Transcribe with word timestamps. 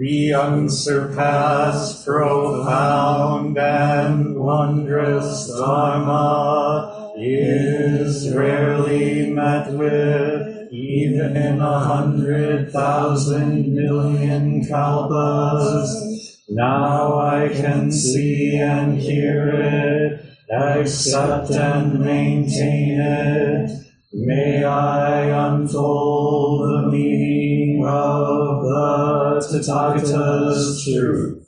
The 0.00 0.32
unsurpassed, 0.32 2.06
profound, 2.06 3.58
and 3.58 4.34
wondrous 4.34 5.46
Dharma 5.48 7.12
is 7.18 8.34
rarely 8.34 9.30
met 9.30 9.70
with, 9.74 10.72
even 10.72 11.36
in 11.36 11.60
a 11.60 11.80
hundred 11.80 12.72
thousand 12.72 13.74
million 13.74 14.64
kalpas. 14.64 16.46
Now 16.48 17.18
I 17.18 17.50
can 17.50 17.92
see 17.92 18.56
and 18.56 18.98
hear 18.98 19.50
it, 19.50 20.24
accept 20.50 21.50
and 21.50 22.00
maintain 22.00 22.98
it. 23.02 23.89
May 24.12 24.64
I 24.64 25.52
unfold 25.52 26.68
the 26.68 26.90
meaning 26.90 27.86
of 27.86 28.62
the 28.64 29.60
Tathagata's 29.62 30.82
truth. 30.84 31.46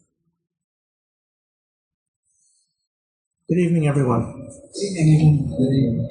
Good 3.48 3.58
evening, 3.58 3.88
everyone. 3.88 4.48
Good 4.74 4.80
evening. 4.80 6.08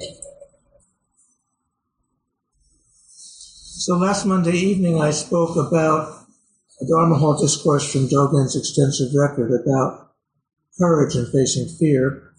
So 3.08 3.96
last 3.96 4.26
Monday 4.26 4.52
evening, 4.52 5.00
I 5.00 5.10
spoke 5.10 5.56
about 5.56 6.26
a 6.82 6.86
Dharma 6.86 7.14
Hall 7.14 7.40
discourse 7.40 7.90
from 7.90 8.08
Dogen's 8.08 8.56
extensive 8.56 9.14
record 9.14 9.58
about 9.58 10.10
courage 10.78 11.14
and 11.16 11.32
facing 11.32 11.68
fear. 11.78 12.34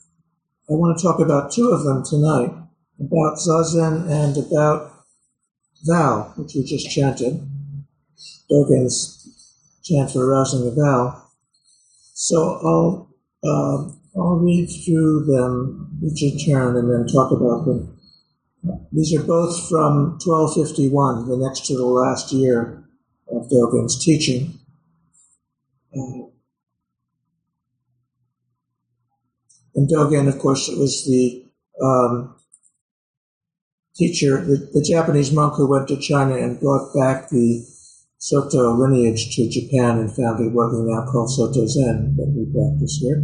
I 0.70 0.74
want 0.74 1.00
to 1.00 1.04
talk 1.04 1.20
about 1.20 1.52
two 1.52 1.70
of 1.70 1.84
them 1.84 2.04
tonight 2.06 2.63
about 3.06 3.38
Zazen 3.38 4.10
and 4.10 4.38
about 4.38 5.06
vow, 5.86 6.34
which 6.38 6.54
we 6.56 6.64
just 6.64 6.90
chanted, 6.90 7.48
Dogen's 8.50 9.20
chant 9.84 10.12
for 10.12 10.26
arousing 10.26 10.64
the 10.64 10.72
vow. 10.72 11.22
So 12.14 12.38
I'll 12.38 13.10
uh, 13.44 13.92
I'll 14.16 14.38
read 14.38 14.68
through 14.86 15.26
them 15.26 16.00
each 16.04 16.24
in 16.24 16.38
turn 16.40 16.78
and 16.78 16.90
then 16.90 17.08
talk 17.08 17.32
about 17.32 17.66
them. 17.66 18.00
These 18.94 19.20
are 19.20 19.24
both 19.24 19.68
from 19.68 20.18
1251, 20.24 21.28
the 21.28 21.38
next 21.38 21.66
to 21.68 21.76
the 21.76 21.86
last 21.86 22.32
year 22.32 22.86
of 23.28 23.50
Dogen's 23.50 24.04
teaching. 24.04 24.60
Uh, 25.94 26.30
and 29.76 29.90
Dogen, 29.90 30.30
of 30.30 30.40
course, 30.40 30.70
it 30.70 30.78
was 30.78 31.06
the 31.06 31.46
um, 31.84 32.36
teacher, 33.96 34.44
the, 34.44 34.70
the 34.74 34.86
Japanese 34.88 35.32
monk 35.32 35.56
who 35.56 35.70
went 35.70 35.88
to 35.88 35.98
China 35.98 36.36
and 36.36 36.60
brought 36.60 36.94
back 36.94 37.30
the 37.30 37.66
Soto 38.18 38.74
lineage 38.74 39.36
to 39.36 39.50
Japan 39.50 40.00
and 40.00 40.16
founded 40.16 40.54
what 40.54 40.72
we 40.72 40.82
now 40.84 41.06
call 41.12 41.28
Soto 41.28 41.68
Zen 41.68 42.16
that 42.16 42.32
we 42.36 42.46
practice 42.52 42.98
here. 43.02 43.22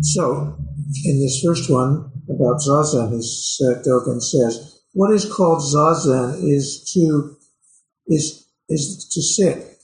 So, 0.00 0.56
in 1.04 1.20
this 1.20 1.40
first 1.44 1.70
one 1.70 2.10
about 2.28 2.60
Zazen, 2.60 3.12
his, 3.12 3.62
uh, 3.64 3.80
Dogen 3.82 4.20
says, 4.20 4.82
what 4.92 5.12
is 5.12 5.32
called 5.32 5.62
Zazen 5.62 6.42
is 6.42 6.90
to, 6.92 7.36
is, 8.08 8.46
is 8.68 9.08
to 9.12 9.22
sit, 9.22 9.78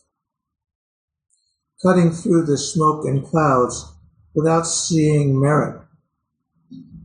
cutting 1.82 2.10
through 2.10 2.46
the 2.46 2.58
smoke 2.58 3.04
and 3.06 3.24
clouds 3.24 3.94
without 4.34 4.66
seeing 4.66 5.40
merit 5.40 5.80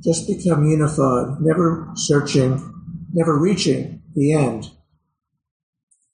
just 0.05 0.27
become 0.27 0.69
unified, 0.69 1.41
never 1.41 1.89
searching, 1.95 2.61
never 3.11 3.37
reaching 3.37 4.03
the 4.13 4.33
end. 4.33 4.69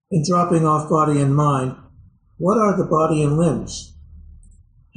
In 0.10 0.24
dropping 0.26 0.66
off 0.66 0.90
body 0.90 1.20
and 1.20 1.36
mind, 1.36 1.76
what 2.38 2.58
are 2.58 2.78
the 2.78 2.86
body 2.86 3.22
and 3.22 3.38
limbs? 3.38 3.94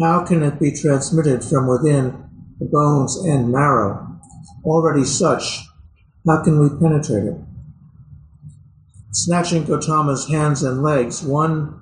How 0.00 0.25
can 0.25 0.44
it 0.44 0.60
be 0.60 0.71
transmitted 0.71 1.43
from 1.44 1.66
within 1.66 2.25
the 2.60 2.66
bones 2.66 3.16
and 3.16 3.50
marrow? 3.50 4.21
Already 4.65 5.05
such, 5.05 5.61
how 6.25 6.44
can 6.44 6.61
we 6.61 6.69
penetrate 6.81 7.25
it? 7.25 7.37
Snatching 9.11 9.65
Gotama's 9.65 10.28
hands 10.28 10.62
and 10.62 10.82
legs, 10.82 11.22
one 11.22 11.81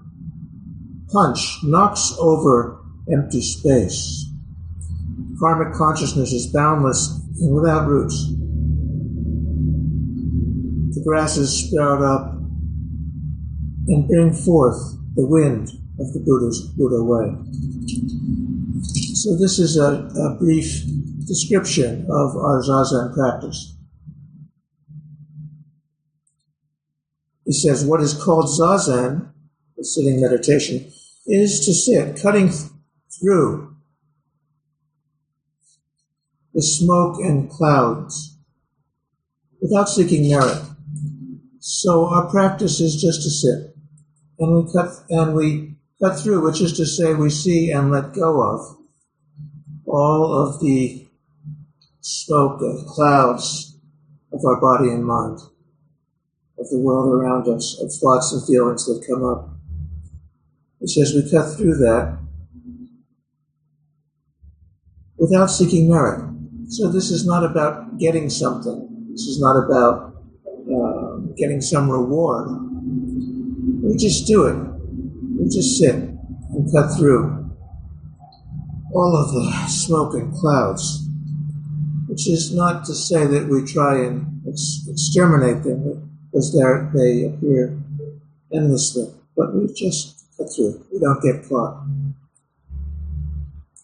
punch 1.13 1.59
knocks 1.63 2.15
over 2.19 2.83
empty 3.11 3.43
space. 3.43 4.32
Karmic 5.43 5.75
consciousness 5.75 6.33
is 6.33 6.47
boundless 6.53 7.19
and 7.41 7.53
without 7.53 7.89
roots. 7.89 8.15
The 10.95 11.03
grasses 11.05 11.67
sprout 11.67 12.01
up 12.01 12.35
and 13.89 14.07
bring 14.07 14.33
forth 14.33 14.79
the 15.17 15.27
wind 15.27 15.69
of 15.99 16.13
the 16.13 16.21
Buddha's 16.21 16.61
Buddha 16.77 17.03
way. 17.03 17.35
So 19.15 19.37
this 19.37 19.59
is 19.59 19.77
a, 19.77 20.09
a 20.17 20.37
brief 20.39 20.85
description 21.27 22.03
of 22.05 22.37
our 22.37 22.63
Zazen 22.63 23.13
practice. 23.13 23.77
He 27.45 27.53
says, 27.53 27.85
what 27.85 28.01
is 28.01 28.15
called 28.15 28.45
Zazen, 28.45 29.33
the 29.77 29.85
sitting 29.85 30.21
meditation, 30.21 30.93
is 31.27 31.67
to 31.67 31.75
sit, 31.75 32.23
cutting 32.23 32.53
through 33.11 33.72
the 36.55 36.63
smoke 36.63 37.19
and 37.21 37.51
clouds 37.51 38.39
without 39.61 39.89
seeking 39.89 40.29
merit. 40.29 40.63
So 41.61 42.07
our 42.07 42.29
practice 42.29 42.81
is 42.81 43.01
just 43.01 43.23
to 43.23 43.31
sit 43.31 43.75
and 44.39 44.65
we 44.65 44.73
cut 44.73 44.91
and 45.11 45.35
we 45.35 45.77
cut 46.03 46.19
through, 46.19 46.45
which 46.45 46.61
is 46.61 46.73
to 46.75 46.85
say 46.85 47.15
we 47.15 47.31
see 47.31 47.71
and 47.71 47.91
let 47.91 48.13
go 48.13 48.43
of 48.43 48.77
all 49.87 50.33
of 50.33 50.61
the 50.61 51.07
smoke 52.01 52.61
and 52.61 52.87
clouds 52.87 53.79
of 54.33 54.41
our 54.45 54.61
body 54.61 54.89
and 54.89 55.05
mind, 55.05 55.39
of 56.59 56.69
the 56.71 56.79
world 56.79 57.15
around 57.15 57.47
us, 57.49 57.79
of 57.81 57.93
thoughts 57.93 58.33
and 58.33 58.45
feelings 58.47 58.87
that 58.87 59.05
come 59.07 59.25
up. 59.25 59.51
He 60.81 60.89
says 60.89 61.15
we 61.15 61.31
cut 61.31 61.57
through 61.57 61.77
that 61.77 62.19
without 65.17 65.47
seeking 65.47 65.89
merit. 65.89 66.32
So 66.73 66.91
this 66.91 67.11
is 67.11 67.27
not 67.27 67.45
about 67.45 67.99
getting 67.99 68.31
something. 68.31 68.89
This 69.11 69.27
is 69.27 69.39
not 69.39 69.63
about 69.63 70.17
uh, 70.49 71.17
getting 71.37 71.61
some 71.61 71.91
reward. 71.91 72.49
We 73.83 73.95
just 73.99 74.27
do 74.27 74.47
it. 74.47 74.57
We 75.37 75.51
just 75.51 75.77
sit 75.79 75.95
and 75.95 76.73
cut 76.73 76.97
through 76.97 77.51
all 78.95 79.15
of 79.15 79.35
the 79.35 79.67
smoke 79.69 80.15
and 80.15 80.33
clouds, 80.33 81.07
which 82.07 82.27
is 82.27 82.55
not 82.55 82.87
to 82.87 82.95
say 82.95 83.27
that 83.27 83.49
we 83.49 83.67
try 83.67 84.07
and 84.07 84.41
ex- 84.49 84.87
exterminate 84.89 85.65
them 85.65 86.11
because 86.31 86.55
they 86.55 87.25
appear 87.25 87.79
endlessly, 88.51 89.13
but 89.37 89.55
we 89.55 89.71
just 89.75 90.25
cut 90.39 90.47
through. 90.57 90.83
We 90.91 91.01
don't 91.01 91.23
get 91.23 91.47
caught, 91.47 91.85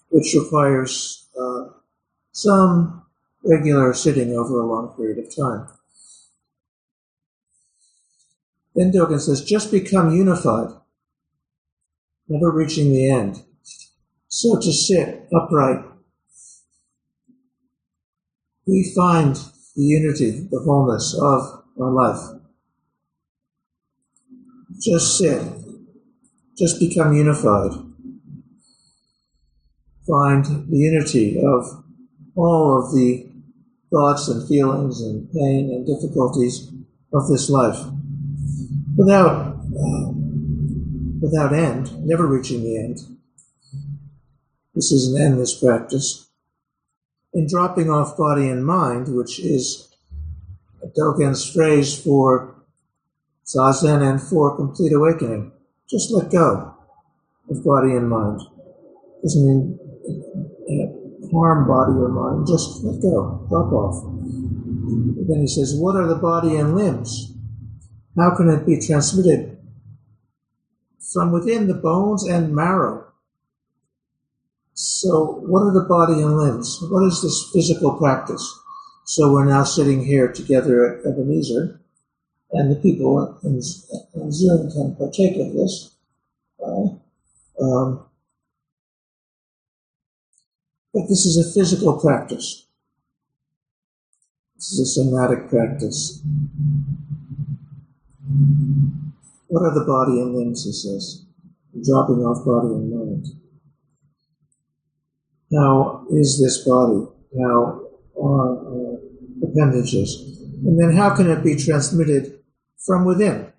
which 0.09 0.35
requires 0.35 1.29
uh, 1.39 1.67
some 2.39 3.03
regular 3.45 3.93
sitting 3.93 4.31
over 4.37 4.61
a 4.61 4.67
long 4.67 4.95
period 4.97 5.19
of 5.19 5.35
time. 5.35 5.67
Then 8.77 8.93
Dogen 8.93 9.21
says, 9.21 9.45
just 9.45 9.73
become 9.73 10.15
unified, 10.15 10.69
never 12.29 12.53
reaching 12.53 12.93
the 12.93 13.11
end. 13.11 13.43
So 14.29 14.61
to 14.61 14.73
sit 14.73 15.27
upright, 15.35 15.85
we 18.69 18.93
find 18.95 19.35
the 19.75 19.83
unity, 19.83 20.47
the 20.49 20.61
wholeness 20.61 21.19
of 21.21 21.65
our 21.81 21.91
life. 21.91 22.41
Just 24.81 25.19
sit, 25.19 25.43
just 26.57 26.79
become 26.79 27.15
unified. 27.15 27.73
Find 30.07 30.45
the 30.45 30.77
unity 30.77 31.43
of 31.43 31.85
all 32.39 32.79
of 32.79 32.93
the 32.95 33.29
thoughts 33.91 34.29
and 34.29 34.47
feelings 34.49 35.01
and 35.01 35.31
pain 35.33 35.71
and 35.71 35.87
difficulties 35.87 36.71
of 37.13 37.27
this 37.29 37.51
life 37.51 37.79
without 38.97 39.57
uh, 39.57 40.13
without 41.21 41.53
end, 41.53 42.07
never 42.07 42.27
reaching 42.27 42.63
the 42.63 42.77
end. 42.77 42.99
This 44.75 44.93
is 44.93 45.13
an 45.13 45.21
endless 45.21 45.59
practice. 45.59 46.29
In 47.35 47.49
dropping 47.49 47.91
off 47.91 48.17
body 48.17 48.49
and 48.49 48.65
mind, 48.65 49.15
which 49.15 49.41
is 49.41 49.95
Dogen's 50.97 51.51
phrase 51.53 52.01
for 52.01 52.55
Zazen 53.47 54.09
and 54.09 54.23
for 54.23 54.57
complete 54.57 54.93
awakening, 54.93 55.53
just 55.89 56.11
let 56.13 56.31
go 56.31 56.75
of 57.51 57.65
body 57.65 57.93
and 57.93 58.09
mind. 58.09 58.41
Doesn't 59.23 59.47
mean 59.47 59.79
harm 61.33 61.67
body 61.67 61.93
or 61.93 62.09
mind, 62.09 62.47
just 62.47 62.83
let 62.85 63.01
go, 63.03 63.47
drop 63.49 63.73
off. 63.73 64.05
then 65.29 65.41
he 65.41 65.47
says, 65.47 65.75
What 65.77 65.97
are 65.97 66.07
the 66.07 66.17
body 66.17 66.57
and 66.57 66.75
limbs? 66.75 67.35
How 68.17 68.37
can 68.37 68.49
it 68.49 68.67
be 68.67 68.81
transmitted 68.81 69.59
from 71.13 71.33
within 71.33 71.69
the 71.69 71.75
bones 71.75 72.25
and 72.25 72.55
marrow? 72.55 73.05
So, 74.75 75.43
what 75.47 75.63
are 75.63 75.73
the 75.73 75.89
body 75.89 76.15
and 76.15 76.37
limbs? 76.37 76.79
What 76.83 77.05
is 77.07 77.23
this 77.23 77.51
physical 77.53 77.97
practice? 77.99 78.61
So, 79.05 79.33
we're 79.33 79.45
now 79.45 79.65
sitting 79.65 80.05
here 80.05 80.31
together 80.33 80.99
at 80.99 81.07
Ebenezer, 81.07 81.81
and 82.53 82.71
the 82.71 82.77
people 82.77 83.39
in, 83.43 83.61
in 84.15 84.33
Zoom 84.33 84.71
can 84.71 84.97
partake 84.97 85.37
of 85.37 85.53
this. 85.53 85.95
Uh, 86.65 86.89
um, 87.61 88.08
but 90.93 91.09
this 91.09 91.27
is 91.27 91.37
a 91.37 91.53
physical 91.53 92.01
practice. 92.01 92.67
This 94.57 94.73
is 94.73 94.81
a 94.81 94.87
somatic 94.87 95.49
practice. 95.49 96.23
What 99.47 99.63
are 99.63 99.75
the 99.75 99.85
body 99.85 100.21
and 100.21 100.35
limbs, 100.35 100.65
he 100.65 100.73
says? 100.73 101.25
Dropping 101.85 102.25
off 102.25 102.45
body 102.45 102.69
and 102.69 102.91
mind. 102.91 103.27
How 105.53 106.07
is 106.11 106.41
this 106.43 106.67
body? 106.67 107.07
How 107.39 107.83
are 108.21 108.59
uh, 108.59 108.97
appendages? 109.47 110.41
And 110.65 110.79
then 110.79 110.97
how 110.97 111.15
can 111.15 111.31
it 111.31 111.45
be 111.45 111.55
transmitted 111.55 112.41
from 112.85 113.05
within? 113.05 113.53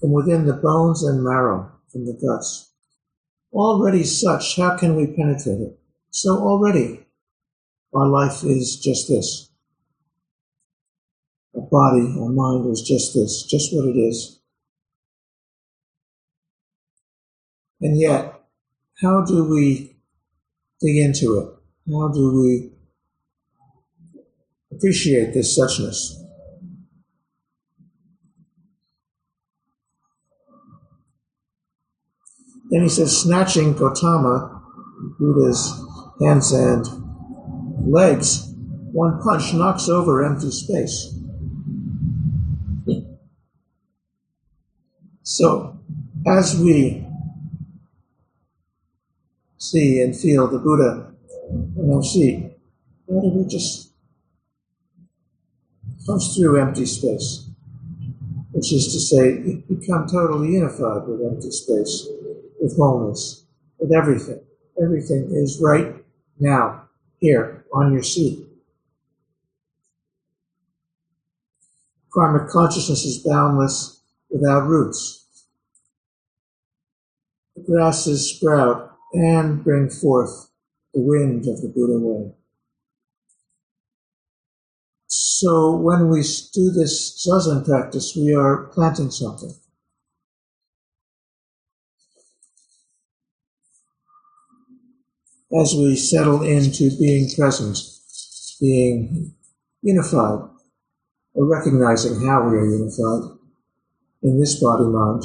From 0.00 0.12
within 0.12 0.46
the 0.46 0.54
bones 0.54 1.02
and 1.02 1.22
marrow, 1.22 1.70
from 1.90 2.06
the 2.06 2.12
guts. 2.12 2.72
Already 3.52 4.04
such, 4.04 4.56
how 4.56 4.76
can 4.76 4.96
we 4.96 5.06
penetrate 5.06 5.60
it? 5.60 5.78
So 6.18 6.30
already, 6.38 7.04
our 7.92 8.08
life 8.08 8.42
is 8.42 8.80
just 8.82 9.06
this. 9.06 9.50
Our 11.54 11.68
body, 11.70 12.16
our 12.18 12.30
mind 12.30 12.72
is 12.72 12.80
just 12.80 13.12
this, 13.12 13.42
just 13.42 13.68
what 13.74 13.86
it 13.86 13.98
is. 13.98 14.40
And 17.82 18.00
yet, 18.00 18.32
how 19.02 19.26
do 19.26 19.44
we 19.44 19.94
dig 20.80 20.96
into 20.96 21.38
it? 21.38 21.48
How 21.92 22.08
do 22.08 22.40
we 22.40 22.72
appreciate 24.72 25.34
this 25.34 25.58
suchness? 25.58 26.14
Then 32.70 32.84
he 32.84 32.88
says, 32.88 33.20
snatching 33.20 33.74
Gautama, 33.74 34.62
Buddha's 35.20 35.85
hands 36.20 36.52
and 36.52 36.86
legs, 37.86 38.52
one 38.92 39.20
punch 39.20 39.52
knocks 39.52 39.88
over 39.88 40.24
empty 40.24 40.50
space. 40.50 41.14
So, 45.22 45.78
as 46.26 46.58
we 46.58 47.04
see 49.58 50.00
and 50.00 50.16
feel 50.16 50.46
the 50.46 50.58
Buddha 50.58 51.12
in 51.50 51.92
our 51.92 52.02
seat, 52.02 52.52
why 53.06 53.22
do 53.22 53.28
we 53.30 53.44
just 53.46 53.92
punch 56.06 56.22
through 56.34 56.60
empty 56.60 56.86
space? 56.86 57.50
Which 58.52 58.72
is 58.72 58.92
to 58.92 59.00
say, 59.00 59.62
become 59.68 60.06
totally 60.06 60.52
unified 60.52 61.06
with 61.06 61.20
empty 61.20 61.50
space, 61.50 62.08
with 62.60 62.76
wholeness, 62.76 63.44
with 63.78 63.92
everything. 63.92 64.40
Everything 64.80 65.28
is 65.32 65.60
right 65.62 65.95
now, 66.38 66.88
here, 67.18 67.64
on 67.72 67.92
your 67.92 68.02
seat. 68.02 68.46
Karmic 72.12 72.48
consciousness 72.48 73.04
is 73.04 73.18
boundless 73.18 74.00
without 74.30 74.66
roots. 74.66 75.26
The 77.54 77.62
grasses 77.62 78.34
sprout 78.34 78.96
and 79.12 79.62
bring 79.62 79.90
forth 79.90 80.50
the 80.92 81.00
wind 81.00 81.46
of 81.46 81.60
the 81.60 81.68
Buddha 81.68 81.98
way. 81.98 82.32
So 85.06 85.76
when 85.76 86.08
we 86.08 86.22
do 86.52 86.70
this 86.70 87.26
zazen 87.26 87.64
practice, 87.64 88.16
we 88.16 88.34
are 88.34 88.64
planting 88.72 89.10
something. 89.10 89.54
As 95.52 95.74
we 95.74 95.96
settle 95.96 96.42
into 96.42 96.90
being 96.98 97.30
present, 97.36 97.78
being 98.60 99.34
unified, 99.82 100.48
or 101.34 101.46
recognizing 101.46 102.26
how 102.26 102.48
we 102.48 102.56
are 102.56 102.66
unified 102.66 103.36
in 104.22 104.40
this 104.40 104.60
body 104.60 104.84
mind. 104.84 105.22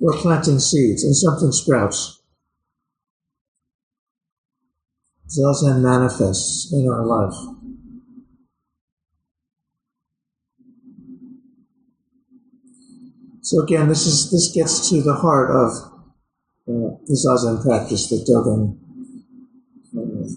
We're 0.00 0.18
planting 0.18 0.58
seeds 0.58 1.02
and 1.04 1.16
something 1.16 1.52
sprouts. 1.52 2.20
Zazen 5.28 5.82
manifests 5.82 6.72
in 6.72 6.88
our 6.88 7.04
life. 7.04 7.34
So 13.42 13.62
again, 13.62 13.88
this 13.88 14.06
is 14.06 14.30
this 14.30 14.52
gets 14.52 14.90
to 14.90 15.00
the 15.00 15.14
heart 15.14 15.50
of 15.50 15.87
uh, 16.68 16.96
the 17.06 17.16
Zazen 17.16 17.62
practice 17.62 18.08
that 18.08 18.26
Dogen 18.28 18.76
uh, 19.96 20.28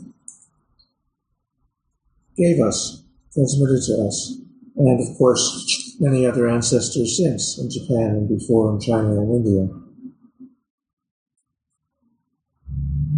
gave 2.38 2.60
us, 2.62 3.04
transmitted 3.34 3.82
to 3.88 4.08
us, 4.08 4.38
and 4.78 5.00
of 5.00 5.18
course 5.18 5.98
many 6.00 6.26
other 6.26 6.48
ancestors 6.48 7.18
since 7.18 7.60
in 7.60 7.70
Japan 7.70 8.16
and 8.16 8.30
before 8.30 8.74
in 8.74 8.80
China 8.80 9.22
and 9.22 9.46
India. 9.46 9.68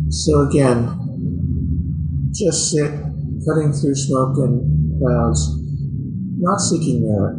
So 0.09 0.42
again, 0.42 2.31
just 2.33 2.71
sit, 2.71 2.92
cutting 3.45 3.73
through 3.73 3.95
smoke 3.95 4.38
and 4.38 4.99
clouds, 4.99 5.57
not 6.40 6.59
seeking 6.59 7.07
merit. 7.07 7.38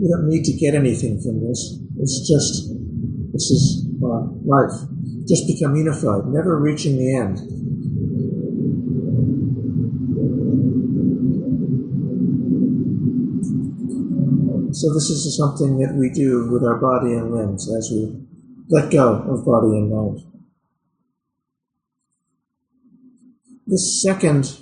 We 0.00 0.08
don't 0.08 0.28
need 0.28 0.44
to 0.44 0.52
get 0.52 0.74
anything 0.74 1.20
from 1.20 1.40
this. 1.46 1.78
It's 1.98 2.28
just, 2.28 2.70
this 3.32 3.50
is 3.50 3.81
uh, 4.02 4.26
life. 4.44 4.72
Just 5.26 5.46
become 5.46 5.76
unified, 5.76 6.26
never 6.26 6.58
reaching 6.58 6.96
the 6.96 7.16
end. 7.16 7.38
So 14.74 14.92
this 14.92 15.10
is 15.10 15.36
something 15.36 15.78
that 15.78 15.94
we 15.94 16.10
do 16.10 16.50
with 16.50 16.64
our 16.64 16.76
body 16.76 17.12
and 17.12 17.30
limbs 17.32 17.70
as 17.72 17.90
we 17.92 18.16
let 18.68 18.90
go 18.90 19.16
of 19.28 19.44
body 19.44 19.68
and 19.78 19.90
mind. 19.90 20.20
This 23.66 24.02
second 24.02 24.58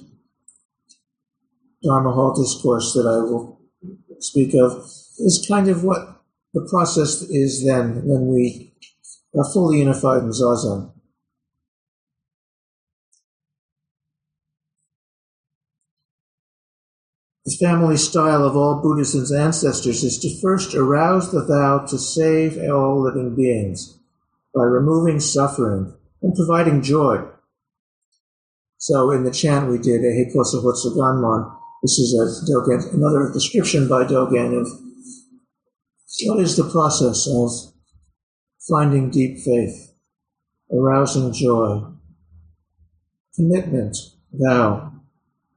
Dharma 1.83 2.13
Hall 2.13 2.35
discourse 2.35 2.93
that 2.95 3.07
I 3.07 3.23
will 3.23 3.61
speak 4.19 4.55
of 4.55 4.85
is 5.19 5.45
kind 5.49 5.69
of 5.69 5.85
what 5.85 6.23
the 6.53 6.67
process 6.69 7.23
is 7.23 7.65
then 7.65 8.05
when 8.05 8.27
we 8.27 8.70
are 9.39 9.53
fully 9.53 9.79
unified 9.79 10.23
in 10.23 10.31
Zazen. 10.31 10.93
The 17.47 17.57
family 17.57 17.97
style 17.97 18.45
of 18.45 18.57
all 18.57 18.83
Buddhism's 18.83 19.33
ancestors 19.33 20.05
is 20.05 20.19
to 20.19 20.41
first 20.41 20.75
arouse 20.75 21.33
the 21.33 21.45
vow 21.45 21.85
to 21.87 21.99
save 21.99 22.59
all 22.71 23.03
living 23.03 23.35
beings 23.35 23.99
by 24.55 24.63
removing 24.63 25.21
suffering 25.21 25.95
and 26.23 26.35
providing 26.35 26.83
joy. 26.83 27.25
So 28.79 29.11
in 29.11 29.25
the 29.25 29.31
chant 29.31 29.71
we 29.71 29.79
did, 29.79 30.03
Eihei 30.03 30.33
Koso 30.33 30.63
Hotsuganmon, 30.63 31.57
this 31.83 31.99
is 31.99 32.15
a 32.15 32.53
Dogen, 32.53 32.95
another 32.95 33.33
description 33.33 33.89
by 33.89 34.05
Dogen 34.05 34.61
of 34.61 34.69
what 36.25 36.41
is 36.41 36.57
the 36.57 36.69
process 36.71 37.27
of 37.27 37.70
finding 38.69 39.11
deep 39.11 39.39
faith, 39.39 39.93
arousing 40.73 41.33
joy, 41.33 41.83
commitment, 43.35 43.97
vow, 44.33 44.93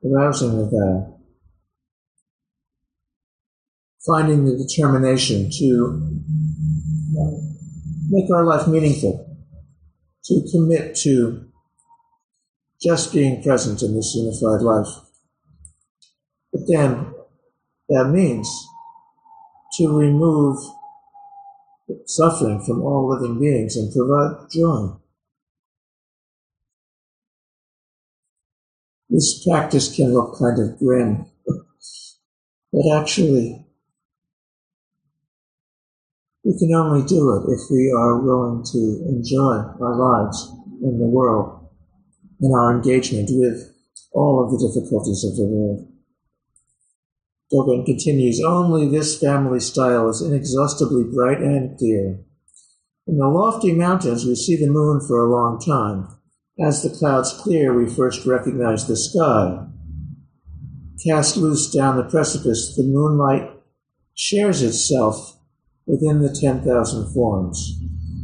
arousing 0.06 0.58
the 0.58 0.66
vow, 0.66 1.20
finding 4.06 4.46
the 4.46 4.58
determination 4.58 5.50
to 5.50 6.22
make 8.10 8.30
our 8.32 8.44
life 8.44 8.68
meaningful, 8.68 9.38
to 10.24 10.42
commit 10.52 10.96
to 10.96 11.46
just 12.82 13.14
being 13.14 13.42
present 13.42 13.82
in 13.82 13.96
this 13.96 14.14
unified 14.16 14.62
life. 14.62 14.88
But 16.52 16.62
then 16.68 17.14
that 17.90 18.10
means 18.10 18.48
to 19.78 19.98
remove 19.98 20.58
suffering 22.06 22.64
from 22.66 22.82
all 22.82 23.10
living 23.10 23.40
beings 23.40 23.76
and 23.76 23.94
provide 23.94 24.50
joy. 24.52 24.96
This 29.10 29.44
practice 29.46 29.96
can 29.96 30.14
look 30.14 30.40
kind 30.40 30.60
of 30.60 30.80
grim, 30.80 31.26
but 32.74 33.00
actually, 33.00 33.66
we 36.44 36.58
can 36.58 36.74
only 36.74 37.06
do 37.06 37.36
it 37.38 37.54
if 37.54 37.62
we 37.72 37.94
are 37.96 38.20
willing 38.20 38.64
to 38.72 39.06
enjoy 39.08 39.64
our 39.80 39.96
lives 39.96 40.52
in 40.82 41.00
the 41.00 41.06
world 41.06 41.70
and 42.42 42.54
our 42.54 42.76
engagement 42.76 43.30
with 43.32 43.74
all 44.12 44.44
of 44.44 44.52
the 44.52 44.68
difficulties 44.68 45.24
of 45.24 45.36
the 45.38 45.46
world. 45.46 45.93
Dogen 47.54 47.86
continues, 47.86 48.42
only 48.44 48.88
this 48.88 49.20
family 49.20 49.60
style 49.60 50.10
is 50.10 50.22
inexhaustibly 50.22 51.04
bright 51.04 51.40
and 51.40 51.78
clear. 51.78 52.20
In 53.06 53.18
the 53.18 53.28
lofty 53.28 53.74
mountains, 53.74 54.26
we 54.26 54.34
see 54.34 54.56
the 54.56 54.72
moon 54.72 55.00
for 55.08 55.24
a 55.24 55.30
long 55.30 55.60
time. 55.60 56.08
As 56.60 56.82
the 56.82 56.90
clouds 56.90 57.32
clear, 57.34 57.74
we 57.74 57.88
first 57.88 58.26
recognize 58.26 58.88
the 58.88 58.98
sky. 58.98 59.68
Cast 61.06 61.38
loose 61.38 61.70
down 61.70 61.98
the 61.98 62.04
precipice, 62.04 62.76
the 62.76 62.84
moonlight 62.84 63.52
shares 64.16 64.64
itself 64.64 65.38
within 65.86 66.22
the 66.22 66.34
10,000 66.34 67.14
forms. 67.14 67.80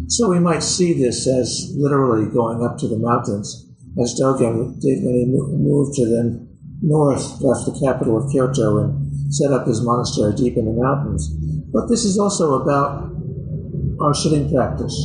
So 0.08 0.30
we 0.30 0.40
might 0.40 0.64
see 0.64 0.94
this 0.94 1.28
as 1.28 1.72
literally 1.78 2.26
going 2.32 2.64
up 2.64 2.80
to 2.80 2.88
the 2.88 2.98
mountains, 2.98 3.70
as 4.02 4.20
Dogen 4.20 4.80
did 4.80 5.04
when 5.04 5.14
he 5.14 5.26
moved 5.28 5.96
to 5.96 6.06
the 6.06 6.48
north, 6.82 7.42
left 7.42 7.66
the 7.66 7.80
capital 7.80 8.18
of 8.18 8.32
Kyoto, 8.32 8.78
and 8.80 9.09
set 9.30 9.52
up 9.52 9.68
his 9.68 9.82
monastery 9.82 10.34
deep 10.36 10.58
in 10.58 10.66
the 10.66 10.72
mountains. 10.72 11.30
But 11.72 11.88
this 11.88 12.04
is 12.04 12.18
also 12.18 12.62
about 12.62 13.12
our 14.02 14.14
sitting 14.14 14.52
practice. 14.52 14.96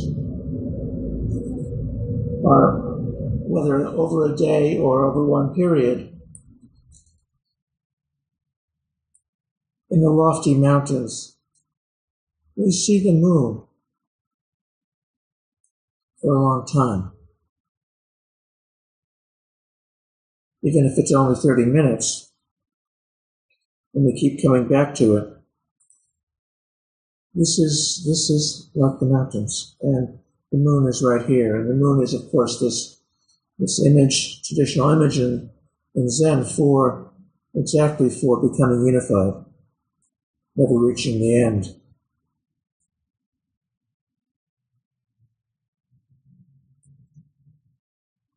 Our, 2.46 2.80
whether 3.46 3.86
over 3.86 4.32
a 4.32 4.36
day 4.36 4.78
or 4.78 5.04
over 5.04 5.24
one 5.24 5.54
period, 5.54 6.10
in 9.90 10.00
the 10.00 10.10
lofty 10.10 10.54
mountains, 10.54 11.36
we 12.56 12.70
see 12.70 13.02
the 13.02 13.12
moon 13.12 13.64
for 16.20 16.34
a 16.34 16.40
long 16.40 16.66
time. 16.66 17.12
Even 20.62 20.86
if 20.86 20.98
it's 20.98 21.12
only 21.12 21.36
30 21.36 21.66
minutes, 21.66 22.32
and 23.94 24.04
we 24.04 24.18
keep 24.18 24.42
coming 24.42 24.68
back 24.68 24.94
to 24.96 25.16
it. 25.16 25.28
This 27.34 27.58
is 27.58 28.04
this 28.06 28.30
is 28.30 28.70
like 28.74 28.98
the 29.00 29.06
mountains, 29.06 29.76
and 29.80 30.18
the 30.52 30.58
moon 30.58 30.86
is 30.88 31.02
right 31.02 31.26
here, 31.26 31.56
and 31.56 31.68
the 31.68 31.74
moon 31.74 32.02
is, 32.02 32.14
of 32.14 32.30
course, 32.30 32.60
this 32.60 33.00
this 33.58 33.84
image, 33.84 34.42
traditional 34.46 34.90
image 34.90 35.18
in, 35.18 35.50
in 35.94 36.08
Zen 36.08 36.44
for 36.44 37.12
exactly 37.54 38.10
for 38.10 38.40
becoming 38.40 38.84
unified, 38.84 39.44
never 40.56 40.78
reaching 40.78 41.20
the 41.20 41.42
end. 41.42 41.66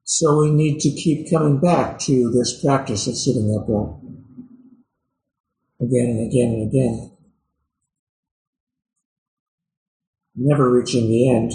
So 0.04 0.40
we 0.40 0.50
need 0.50 0.80
to 0.80 0.90
keep 0.90 1.30
coming 1.30 1.60
back 1.60 2.00
to 2.00 2.32
this 2.32 2.64
practice 2.64 3.06
of 3.08 3.16
sitting 3.16 3.56
upright 3.56 4.07
again 5.80 6.06
and 6.06 6.32
again 6.32 6.54
and 6.54 6.68
again, 6.70 7.18
never 10.36 10.72
reaching 10.72 11.10
the 11.10 11.30
end. 11.30 11.52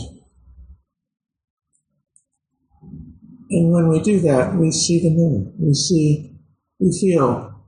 And 3.51 3.71
when 3.71 3.89
we 3.89 4.01
do 4.01 4.21
that, 4.21 4.55
we 4.55 4.73
see 4.73 5.01
the 5.01 5.11
moon. 5.11 5.55
We 5.59 5.75
see, 5.75 6.37
we 6.79 6.97
feel, 6.99 7.67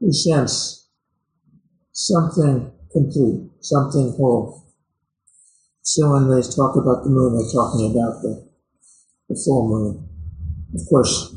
we 0.00 0.12
sense 0.12 0.88
something 1.92 2.72
complete, 2.90 3.50
something 3.60 4.14
whole. 4.16 4.74
So 5.82 6.12
when 6.12 6.28
they 6.28 6.42
talk 6.42 6.76
about 6.76 7.04
the 7.04 7.10
moon, 7.10 7.34
they're 7.34 7.52
talking 7.52 7.90
about 7.90 8.22
the, 8.22 8.48
the 9.28 9.40
full 9.44 9.68
moon. 9.68 10.08
Of 10.74 10.80
course, 10.88 11.34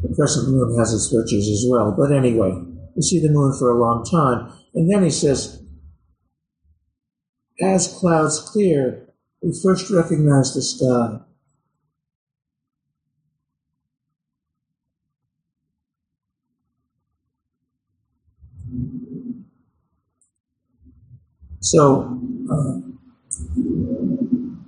the 0.00 0.14
crescent 0.14 0.48
moon 0.48 0.78
has 0.78 0.92
its 0.92 1.08
virtues 1.12 1.48
as 1.48 1.64
well, 1.68 1.94
but 1.96 2.12
anyway, 2.12 2.73
we 2.94 3.02
see 3.02 3.20
the 3.20 3.32
moon 3.32 3.56
for 3.58 3.70
a 3.70 3.78
long 3.78 4.04
time. 4.04 4.52
And 4.74 4.90
then 4.90 5.02
he 5.02 5.10
says, 5.10 5.62
as 7.60 7.88
clouds 7.98 8.40
clear, 8.40 9.08
we 9.42 9.52
first 9.62 9.90
recognize 9.90 10.54
the 10.54 10.62
sky. 10.62 11.20
So, 21.60 22.20
uh, 22.50 22.80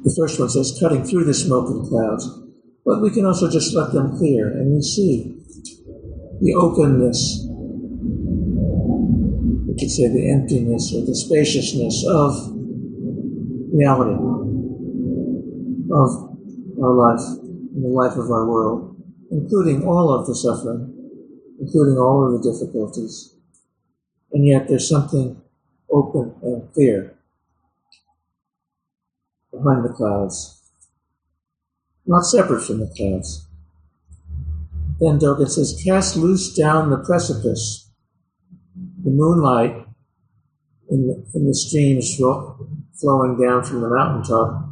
the 0.02 0.14
first 0.16 0.40
one 0.40 0.48
says, 0.48 0.78
cutting 0.80 1.04
through 1.04 1.24
the 1.24 1.34
smoke 1.34 1.68
and 1.68 1.86
clouds. 1.86 2.26
But 2.86 3.02
we 3.02 3.10
can 3.10 3.26
also 3.26 3.50
just 3.50 3.74
let 3.74 3.92
them 3.92 4.16
clear, 4.16 4.48
and 4.48 4.76
we 4.76 4.80
see 4.80 5.36
the 6.40 6.54
openness 6.54 7.45
we 9.76 9.80
could 9.80 9.90
say 9.90 10.08
the 10.08 10.30
emptiness 10.30 10.94
or 10.94 11.04
the 11.04 11.14
spaciousness 11.14 12.02
of 12.08 12.32
reality, 13.74 14.14
of 15.92 16.10
our 16.82 16.94
life, 16.94 17.20
and 17.74 17.84
the 17.84 17.88
life 17.88 18.12
of 18.12 18.30
our 18.30 18.46
world, 18.46 18.96
including 19.30 19.86
all 19.86 20.10
of 20.10 20.26
the 20.26 20.34
suffering, 20.34 20.94
including 21.60 21.98
all 21.98 22.24
of 22.24 22.42
the 22.42 22.50
difficulties. 22.50 23.34
And 24.32 24.46
yet 24.46 24.66
there's 24.66 24.88
something 24.88 25.42
open 25.90 26.34
and 26.42 26.72
clear 26.72 27.14
behind 29.52 29.84
the 29.84 29.92
clouds, 29.92 30.72
not 32.06 32.22
separate 32.22 32.64
from 32.64 32.80
the 32.80 32.90
clouds. 32.96 33.46
Then 35.00 35.18
Dogen 35.18 35.50
says, 35.50 35.78
cast 35.84 36.16
loose 36.16 36.54
down 36.54 36.88
the 36.88 36.96
precipice 36.96 37.85
the 39.06 39.12
moonlight 39.12 39.86
in 40.90 41.06
the, 41.06 41.24
in 41.34 41.46
the 41.46 41.54
streams 41.54 42.16
flowing 42.16 43.40
down 43.40 43.62
from 43.62 43.80
the 43.80 43.88
mountaintop, 43.88 44.68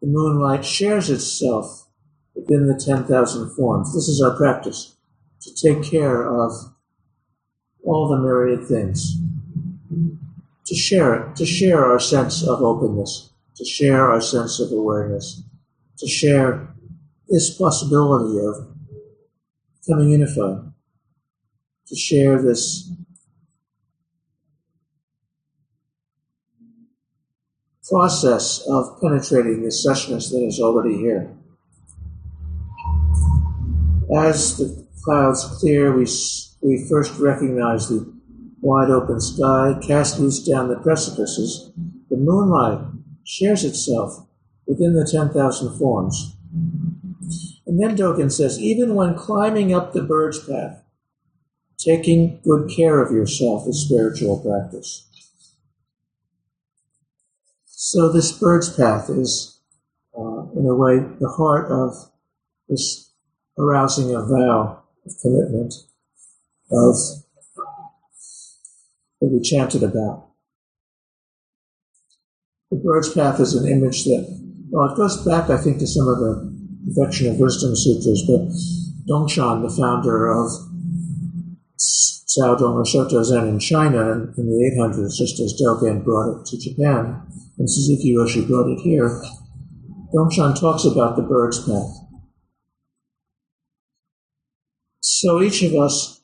the 0.00 0.06
moonlight 0.06 0.64
shares 0.64 1.10
itself 1.10 1.88
within 2.36 2.68
the 2.68 2.80
10,000 2.80 3.50
forms. 3.56 3.92
This 3.92 4.06
is 4.06 4.22
our 4.22 4.36
practice, 4.36 4.96
to 5.40 5.52
take 5.52 5.82
care 5.82 6.24
of 6.24 6.52
all 7.82 8.08
the 8.08 8.16
myriad 8.16 8.68
things, 8.68 9.16
to 10.64 10.74
share 10.76 11.14
it, 11.14 11.34
to 11.34 11.44
share 11.44 11.84
our 11.84 11.98
sense 11.98 12.46
of 12.46 12.62
openness, 12.62 13.32
to 13.56 13.64
share 13.64 14.08
our 14.08 14.20
sense 14.20 14.60
of 14.60 14.70
awareness, 14.70 15.42
to 15.96 16.06
share 16.06 16.72
this 17.28 17.58
possibility 17.58 18.38
of 18.38 18.68
becoming 19.80 20.10
unified 20.10 20.68
to 21.88 21.96
share 21.96 22.40
this 22.40 22.90
process 27.88 28.62
of 28.68 29.00
penetrating 29.00 29.62
the 29.62 29.68
suchness 29.68 30.30
that 30.30 30.44
is 30.46 30.60
already 30.60 30.96
here. 30.98 31.34
As 34.14 34.58
the 34.58 34.86
clouds 35.02 35.44
clear, 35.58 35.92
we, 35.92 36.06
we 36.60 36.86
first 36.88 37.18
recognize 37.18 37.88
the 37.88 38.12
wide 38.60 38.90
open 38.90 39.20
sky, 39.20 39.78
cast 39.86 40.18
loose 40.18 40.44
down 40.44 40.68
the 40.68 40.78
precipices. 40.78 41.70
The 42.10 42.16
moonlight 42.16 42.80
shares 43.24 43.64
itself 43.64 44.26
within 44.66 44.94
the 44.94 45.08
10,000 45.10 45.78
forms. 45.78 46.36
And 47.66 47.80
then 47.80 47.96
Dogen 47.96 48.32
says, 48.32 48.58
even 48.58 48.94
when 48.94 49.14
climbing 49.14 49.74
up 49.74 49.92
the 49.92 50.02
bird's 50.02 50.38
path, 50.38 50.82
Taking 51.78 52.40
good 52.42 52.70
care 52.74 53.00
of 53.00 53.12
yourself 53.12 53.68
is 53.68 53.84
spiritual 53.84 54.40
practice. 54.40 55.06
So 57.66 58.12
this 58.12 58.32
bird's 58.32 58.74
path 58.74 59.08
is, 59.08 59.60
uh, 60.18 60.50
in 60.56 60.66
a 60.66 60.74
way, 60.74 60.98
the 61.20 61.28
heart 61.28 61.70
of 61.70 61.94
this 62.68 63.12
arousing 63.58 64.14
a 64.14 64.22
vow 64.22 64.82
of 65.06 65.12
commitment 65.22 65.74
of 66.70 66.96
that 69.20 69.28
we 69.32 69.40
chanted 69.40 69.82
about. 69.82 70.26
the 72.70 72.76
bird's 72.76 73.12
path 73.12 73.40
is 73.40 73.54
an 73.54 73.66
image 73.66 74.04
that, 74.04 74.26
well, 74.70 74.92
it 74.92 74.96
goes 74.96 75.24
back, 75.24 75.48
I 75.48 75.56
think, 75.56 75.78
to 75.78 75.86
some 75.86 76.06
of 76.06 76.18
the 76.18 76.58
Perfection 76.86 77.28
of 77.28 77.38
Wisdom 77.38 77.74
Sutras, 77.74 78.24
but 78.26 78.48
Dongshan, 79.08 79.62
the 79.62 79.74
founder 79.74 80.30
of 80.30 80.50
Caodong 81.78 82.86
Soto 82.86 83.22
Zen 83.22 83.48
in 83.48 83.58
China 83.58 84.12
in, 84.12 84.34
in 84.36 84.46
the 84.48 84.76
800s, 84.76 85.16
just 85.16 85.40
as 85.40 85.60
Dogen 85.60 86.04
brought 86.04 86.40
it 86.40 86.46
to 86.46 86.58
Japan, 86.58 87.22
and 87.58 87.70
Suzuki 87.70 88.14
Roshi 88.14 88.46
brought 88.46 88.68
it 88.68 88.80
here, 88.80 89.22
Dongshan 90.12 90.58
talks 90.58 90.84
about 90.84 91.16
the 91.16 91.22
bird's 91.22 91.64
path. 91.64 91.94
So 95.00 95.42
each 95.42 95.62
of 95.62 95.74
us 95.74 96.20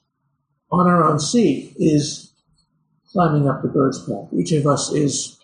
on 0.70 0.86
our 0.86 1.04
own 1.04 1.18
seat 1.18 1.74
is 1.76 2.32
climbing 3.12 3.48
up 3.48 3.62
the 3.62 3.68
bird's 3.68 4.04
path. 4.04 4.28
Each 4.32 4.52
of 4.52 4.66
us 4.66 4.92
is 4.92 5.38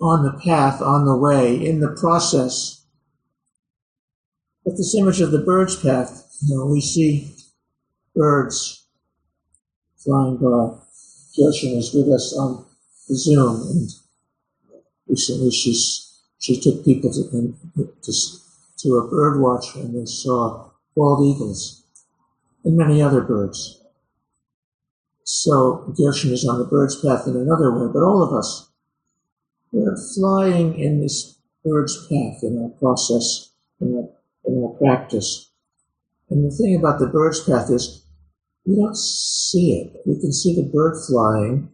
on 0.00 0.24
the 0.24 0.38
path, 0.44 0.80
on 0.80 1.04
the 1.04 1.16
way, 1.16 1.54
in 1.54 1.80
the 1.80 1.94
process. 1.98 2.84
But 4.64 4.76
this 4.76 4.94
image 4.94 5.20
of 5.20 5.30
the 5.30 5.38
bird's 5.38 5.76
path, 5.76 6.29
you 6.42 6.56
know, 6.56 6.66
we 6.66 6.80
see 6.80 7.34
birds 8.14 8.86
flying 9.96 10.36
by. 10.36 10.78
Gyoshin 11.36 11.76
is 11.78 11.94
with 11.94 12.08
us 12.08 12.36
on 12.36 12.66
Zoom, 13.14 13.62
and 13.70 13.88
recently 15.06 15.50
she's, 15.50 16.18
she 16.38 16.60
took 16.60 16.84
people 16.84 17.12
to, 17.12 17.88
to, 18.02 18.12
to 18.78 18.88
a 18.96 19.08
bird 19.08 19.40
watch 19.40 19.76
and 19.76 19.94
they 19.94 20.06
saw 20.06 20.70
bald 20.96 21.24
eagles 21.24 21.84
and 22.64 22.76
many 22.76 23.00
other 23.00 23.20
birds. 23.20 23.80
So 25.24 25.94
Gyoshin 25.96 26.32
is 26.32 26.46
on 26.46 26.58
the 26.58 26.64
bird's 26.64 27.00
path 27.00 27.26
in 27.26 27.36
another 27.36 27.72
way, 27.72 27.90
but 27.92 28.02
all 28.02 28.22
of 28.22 28.34
us, 28.34 28.68
we're 29.72 29.96
flying 30.16 30.78
in 30.78 31.00
this 31.00 31.38
bird's 31.64 31.96
path 32.08 32.42
in 32.42 32.60
our 32.62 32.70
process, 32.80 33.50
in 33.80 33.94
our, 33.94 34.08
in 34.50 34.64
our 34.64 34.70
practice. 34.70 35.49
And 36.30 36.44
the 36.44 36.56
thing 36.56 36.76
about 36.76 36.98
the 37.00 37.08
bird's 37.08 37.40
path 37.40 37.70
is 37.70 38.04
we 38.64 38.76
don't 38.76 38.96
see 38.96 39.72
it. 39.72 40.00
We 40.06 40.20
can 40.20 40.32
see 40.32 40.54
the 40.54 40.68
bird 40.68 40.96
flying, 41.08 41.70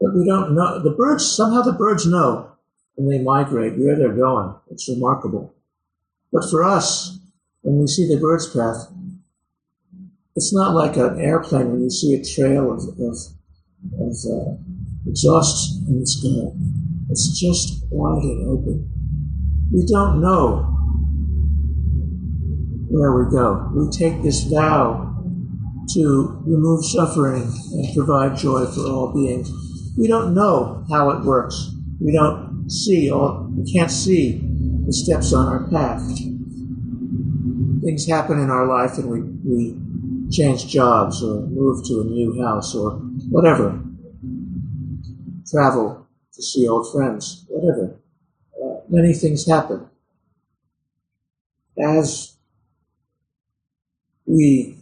but 0.00 0.14
we 0.14 0.26
don't 0.26 0.54
know. 0.54 0.82
The 0.82 0.90
birds, 0.90 1.26
somehow 1.26 1.62
the 1.62 1.72
birds 1.72 2.06
know 2.06 2.52
when 2.96 3.08
they 3.08 3.22
migrate 3.24 3.78
where 3.78 3.96
they're 3.96 4.12
going. 4.12 4.54
It's 4.70 4.88
remarkable. 4.88 5.54
But 6.32 6.44
for 6.50 6.62
us, 6.62 7.18
when 7.62 7.78
we 7.78 7.86
see 7.86 8.06
the 8.06 8.20
bird's 8.20 8.48
path, 8.52 8.92
it's 10.36 10.52
not 10.52 10.74
like 10.74 10.96
an 10.96 11.20
airplane 11.20 11.70
when 11.70 11.82
you 11.82 11.90
see 11.90 12.14
a 12.14 12.24
trail 12.24 12.72
of, 12.72 12.80
of, 13.00 13.16
of 14.00 14.16
uh, 14.30 14.56
exhaust 15.06 15.86
in 15.88 16.00
the 16.00 16.06
sky. 16.06 16.50
It's 17.08 17.38
just 17.38 17.84
wide 17.90 18.24
and 18.24 18.48
open. 18.48 18.90
We 19.72 19.86
don't 19.86 20.20
know 20.20 20.73
where 22.88 23.12
we 23.12 23.30
go. 23.30 23.70
We 23.74 23.90
take 23.90 24.22
this 24.22 24.44
vow 24.44 25.14
to 25.92 26.42
remove 26.46 26.84
suffering 26.84 27.52
and 27.72 27.94
provide 27.94 28.36
joy 28.36 28.66
for 28.66 28.86
all 28.86 29.12
beings. 29.12 29.50
We 29.98 30.08
don't 30.08 30.34
know 30.34 30.84
how 30.90 31.10
it 31.10 31.24
works. 31.24 31.70
We 32.00 32.12
don't 32.12 32.68
see 32.70 33.10
all, 33.10 33.48
we 33.54 33.70
can't 33.70 33.90
see 33.90 34.40
the 34.86 34.92
steps 34.92 35.32
on 35.32 35.46
our 35.46 35.68
path. 35.68 36.02
Things 37.82 38.06
happen 38.06 38.40
in 38.40 38.50
our 38.50 38.66
life 38.66 38.98
and 38.98 39.10
we, 39.10 39.20
we 39.44 40.30
change 40.30 40.66
jobs 40.66 41.22
or 41.22 41.42
move 41.42 41.84
to 41.86 42.00
a 42.00 42.04
new 42.04 42.42
house 42.42 42.74
or 42.74 42.92
whatever. 43.30 43.80
Travel 45.50 46.06
to 46.32 46.42
see 46.42 46.66
old 46.66 46.90
friends, 46.90 47.44
whatever. 47.48 47.96
Uh, 48.62 48.80
many 48.88 49.12
things 49.12 49.46
happen. 49.46 49.88
As 51.78 52.33
we 54.26 54.78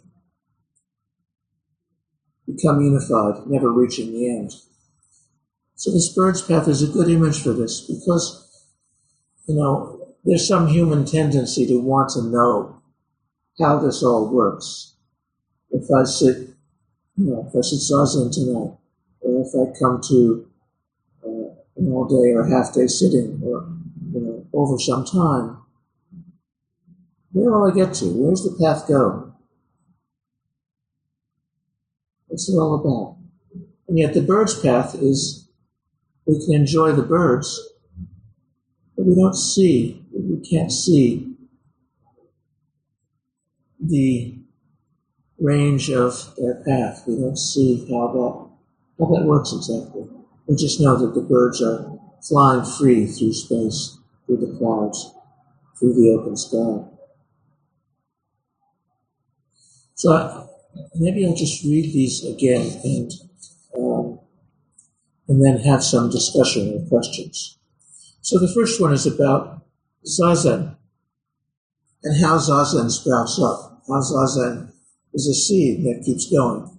become 2.46 2.80
unified, 2.80 3.46
never 3.46 3.70
reaching 3.70 4.12
the 4.12 4.28
end. 4.28 4.52
So 5.74 5.90
this 5.90 6.12
bird's 6.14 6.42
path 6.42 6.68
is 6.68 6.82
a 6.82 6.92
good 6.92 7.08
image 7.08 7.42
for 7.42 7.52
this 7.52 7.80
because, 7.80 8.64
you 9.48 9.56
know, 9.56 10.14
there's 10.24 10.46
some 10.46 10.68
human 10.68 11.04
tendency 11.04 11.66
to 11.66 11.80
want 11.80 12.10
to 12.10 12.22
know 12.22 12.82
how 13.58 13.78
this 13.78 14.02
all 14.02 14.32
works. 14.32 14.94
If 15.70 15.90
I 15.90 16.04
sit, 16.04 16.36
you 17.16 17.30
know, 17.30 17.46
if 17.48 17.56
I 17.56 17.62
sit 17.62 17.80
zazen 17.80 18.32
tonight, 18.32 18.76
or 19.20 19.42
if 19.42 19.54
I 19.54 19.78
come 19.78 20.00
to 20.08 20.48
uh, 21.24 21.54
an 21.76 21.92
all 21.92 22.06
day 22.06 22.32
or 22.32 22.44
half 22.44 22.74
day 22.74 22.86
sitting, 22.86 23.40
or 23.44 23.68
you 24.12 24.20
know, 24.20 24.46
over 24.52 24.78
some 24.78 25.04
time, 25.04 25.58
where 27.32 27.50
will 27.50 27.70
I 27.70 27.74
get 27.74 27.94
to? 27.94 28.06
Where's 28.06 28.44
the 28.44 28.56
path 28.62 28.86
go? 28.86 29.31
What's 32.32 32.48
it 32.48 32.56
all 32.56 32.76
about? 32.76 33.18
And 33.88 33.98
yet 33.98 34.14
the 34.14 34.22
bird's 34.22 34.58
path 34.58 34.94
is 34.94 35.50
we 36.24 36.42
can 36.42 36.54
enjoy 36.54 36.92
the 36.92 37.02
birds, 37.02 37.60
but 38.96 39.04
we 39.04 39.14
don't 39.14 39.36
see, 39.36 40.02
we 40.14 40.40
can't 40.40 40.72
see 40.72 41.36
the 43.78 44.38
range 45.38 45.90
of 45.90 46.34
their 46.38 46.64
path. 46.64 47.02
We 47.06 47.16
don't 47.16 47.36
see 47.36 47.86
how 47.90 48.08
that, 48.08 48.48
how 48.98 49.14
that 49.14 49.26
works 49.26 49.52
exactly. 49.52 50.08
We 50.46 50.56
just 50.56 50.80
know 50.80 50.96
that 50.96 51.14
the 51.14 51.20
birds 51.20 51.60
are 51.60 51.98
flying 52.26 52.64
free 52.64 53.04
through 53.08 53.34
space, 53.34 53.98
through 54.24 54.38
the 54.38 54.56
clouds, 54.56 55.12
through 55.78 55.92
the 55.92 56.16
open 56.18 56.38
sky. 56.38 56.88
So 59.96 60.48
maybe 60.94 61.26
I'll 61.26 61.34
just 61.34 61.64
read 61.64 61.92
these 61.92 62.24
again 62.24 62.80
and 62.84 63.10
um, 63.76 64.18
and 65.28 65.44
then 65.44 65.58
have 65.60 65.82
some 65.82 66.10
discussion 66.10 66.74
or 66.74 66.88
questions. 66.88 67.58
So 68.20 68.38
the 68.38 68.52
first 68.54 68.80
one 68.80 68.92
is 68.92 69.06
about 69.06 69.64
zazen 70.04 70.76
and 72.02 72.24
how 72.24 72.38
zazen 72.38 72.90
sprouts 72.90 73.40
up. 73.40 73.82
How 73.88 74.00
zazen 74.00 74.72
is 75.14 75.26
a 75.26 75.34
seed 75.34 75.84
that 75.84 76.02
keeps 76.04 76.30
going. 76.30 76.78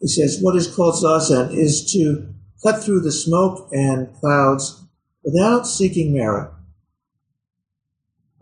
He 0.00 0.08
says 0.08 0.38
what 0.40 0.56
is 0.56 0.74
called 0.74 0.94
zazen 1.02 1.52
is 1.54 1.92
to 1.92 2.34
cut 2.62 2.82
through 2.82 3.00
the 3.00 3.12
smoke 3.12 3.68
and 3.72 4.12
clouds 4.14 4.84
without 5.22 5.66
seeking 5.66 6.12
merit. 6.12 6.50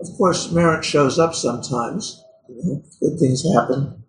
Of 0.00 0.08
course, 0.16 0.50
merit 0.50 0.84
shows 0.84 1.18
up 1.18 1.34
sometimes. 1.34 2.22
You 2.48 2.60
know, 2.64 2.84
good 3.00 3.18
things 3.20 3.44
happen. 3.54 4.01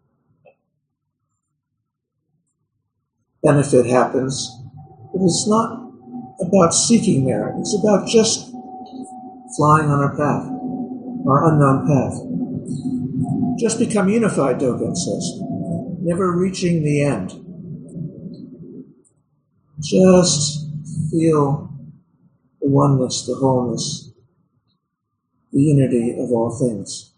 Benefit 3.44 3.86
happens. 3.86 4.50
But 5.14 5.24
it's 5.24 5.48
not 5.48 5.92
about 6.40 6.74
seeking 6.74 7.26
merit. 7.26 7.56
It's 7.60 7.78
about 7.78 8.08
just 8.08 8.52
flying 9.56 9.90
on 9.90 10.00
our 10.00 10.16
path, 10.16 10.50
our 11.28 11.52
unknown 11.52 11.86
path. 11.86 13.60
Just 13.60 13.78
become 13.78 14.10
unified, 14.10 14.60
Dogen 14.60 14.96
says, 14.96 15.40
never 16.02 16.36
reaching 16.36 16.84
the 16.84 17.04
end. 17.04 17.40
Just 19.80 20.66
feel 21.12 21.70
the 22.62 22.70
oneness, 22.70 23.28
the 23.28 23.36
wholeness, 23.36 24.12
the 25.52 25.62
unity 25.62 26.14
of 26.14 26.32
all 26.32 26.58
things. 26.58 27.14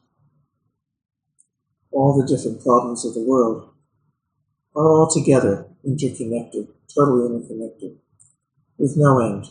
All 1.92 2.20
the 2.20 2.28
different 2.28 2.62
problems 2.62 3.06
of 3.06 3.14
the 3.14 3.22
world 3.22 3.75
are 4.76 4.90
all 4.90 5.10
together 5.10 5.68
interconnected, 5.84 6.68
totally 6.94 7.26
interconnected, 7.26 7.98
with 8.78 8.94
no 8.98 9.20
end. 9.20 9.46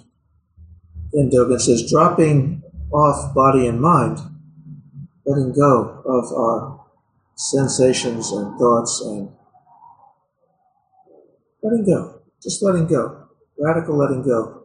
Then 1.12 1.30
Dogen 1.30 1.60
says, 1.60 1.88
dropping 1.90 2.62
off 2.92 3.34
body 3.34 3.66
and 3.66 3.80
mind, 3.80 4.18
letting 5.24 5.52
go 5.52 6.02
of 6.04 6.32
our 6.32 6.84
sensations 7.36 8.30
and 8.32 8.58
thoughts 8.58 9.00
and 9.00 9.30
letting 11.62 11.86
go, 11.86 12.20
just 12.42 12.62
letting 12.62 12.86
go, 12.86 13.28
radical 13.58 13.96
letting 13.96 14.22
go. 14.22 14.64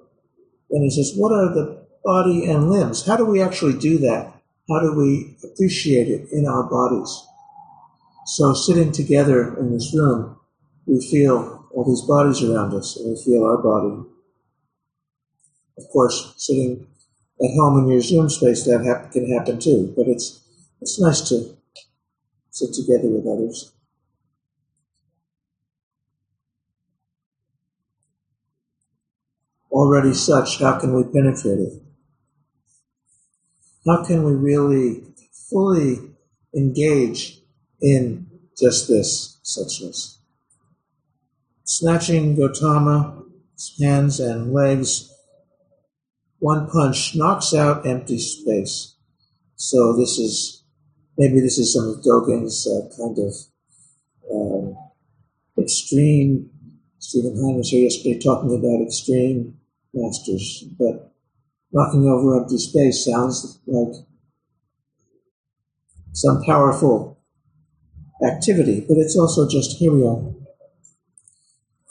Then 0.69 0.81
he 0.81 0.89
says, 0.89 1.13
what 1.15 1.31
are 1.31 1.53
the 1.53 1.85
body 2.03 2.45
and 2.45 2.69
limbs? 2.69 3.05
How 3.05 3.15
do 3.15 3.25
we 3.25 3.41
actually 3.41 3.77
do 3.77 3.97
that? 3.99 4.33
How 4.69 4.79
do 4.79 4.93
we 4.93 5.35
appreciate 5.43 6.07
it 6.07 6.29
in 6.31 6.45
our 6.45 6.63
bodies? 6.63 7.25
So 8.25 8.53
sitting 8.53 8.91
together 8.91 9.57
in 9.57 9.73
this 9.73 9.93
room, 9.95 10.38
we 10.89 10.99
feel 11.11 11.67
all 11.73 11.85
these 11.85 12.01
bodies 12.01 12.43
around 12.43 12.73
us 12.73 12.97
and 12.97 13.09
we 13.11 13.23
feel 13.23 13.45
our 13.45 13.57
body. 13.57 14.03
Of 15.77 15.85
course, 15.91 16.33
sitting 16.37 16.87
at 17.41 17.55
home 17.55 17.79
in 17.83 17.89
your 17.89 18.01
Zoom 18.01 18.29
space, 18.29 18.65
that 18.65 18.85
ha- 18.85 19.09
can 19.11 19.31
happen 19.33 19.59
too, 19.59 19.93
but 19.95 20.07
it's, 20.07 20.41
it's 20.81 20.99
nice 20.99 21.21
to 21.29 21.57
sit 22.51 22.73
together 22.73 23.09
with 23.09 23.25
others. 23.27 23.71
already 29.71 30.13
such, 30.13 30.59
how 30.59 30.79
can 30.79 30.93
we 30.93 31.03
penetrate 31.03 31.59
it? 31.59 31.81
How 33.85 34.05
can 34.05 34.23
we 34.23 34.33
really 34.33 35.03
fully 35.49 35.97
engage 36.55 37.41
in 37.81 38.27
just 38.57 38.87
this, 38.87 39.39
suchness? 39.43 40.18
Snatching 41.69 42.35
Gautama's 42.35 43.75
hands 43.79 44.19
and 44.19 44.51
legs, 44.51 45.13
one 46.39 46.67
punch 46.67 47.15
knocks 47.15 47.53
out 47.53 47.85
empty 47.85 48.17
space. 48.17 48.95
So 49.55 49.95
this 49.95 50.17
is, 50.17 50.63
maybe 51.15 51.39
this 51.39 51.59
is 51.59 51.71
some 51.71 51.89
of 51.89 51.97
Dogen's 51.97 52.65
uh, 52.65 52.89
kind 52.97 53.19
of 53.19 53.33
um, 54.33 54.77
extreme, 55.59 56.49
Stephen 56.97 57.35
Heine 57.35 57.57
was 57.57 57.69
here 57.69 57.83
yesterday 57.83 58.17
talking 58.17 58.49
about 58.49 58.83
extreme 58.83 59.59
masters, 59.93 60.63
but 60.79 61.13
knocking 61.71 62.07
over 62.07 62.41
empty 62.41 62.57
space 62.57 63.05
sounds 63.05 63.59
like 63.67 63.93
some 66.13 66.41
powerful 66.45 67.19
activity, 68.27 68.83
but 68.87 68.97
it's 68.97 69.15
also 69.15 69.47
just 69.47 69.77
here 69.77 69.93
we 69.93 70.03
are. 70.03 70.38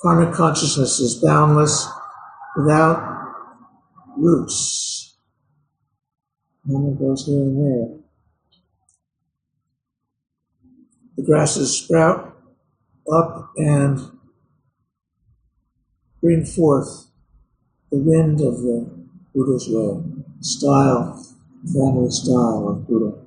Karmic 0.01 0.33
consciousness 0.33 1.01
is 1.01 1.17
boundless 1.17 1.89
without 2.57 3.35
roots. 4.17 5.17
And 6.67 6.95
it 6.95 7.01
goes 7.01 7.27
here 7.27 7.41
and 7.41 7.57
there. 7.57 7.99
The 11.17 11.25
grasses 11.25 11.77
sprout 11.77 12.37
up 13.13 13.51
and 13.57 13.99
bring 16.21 16.45
forth 16.45 17.11
the 17.91 17.99
wind 17.99 18.41
of 18.41 18.59
the 18.59 18.89
Buddha's 19.35 19.69
way, 19.69 20.01
style, 20.41 21.25
family 21.73 22.11
style 22.11 22.69
of 22.69 22.87
Buddha. 22.87 23.19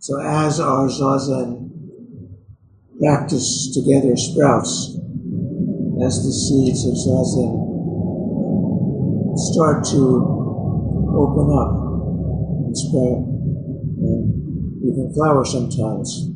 So 0.00 0.18
as 0.20 0.58
our 0.58 0.88
zazen 0.88 1.75
practice 3.00 3.72
together 3.74 4.16
sprouts, 4.16 4.96
as 6.04 6.24
the 6.24 6.32
seeds 6.32 6.86
of 6.86 6.94
zazen 6.94 7.66
start 9.36 9.84
to 9.84 10.36
open 11.12 11.52
up 11.52 11.72
and 12.66 12.76
sprout 12.76 13.24
and 14.00 14.82
even 14.82 15.12
flower 15.14 15.44
sometimes, 15.44 16.28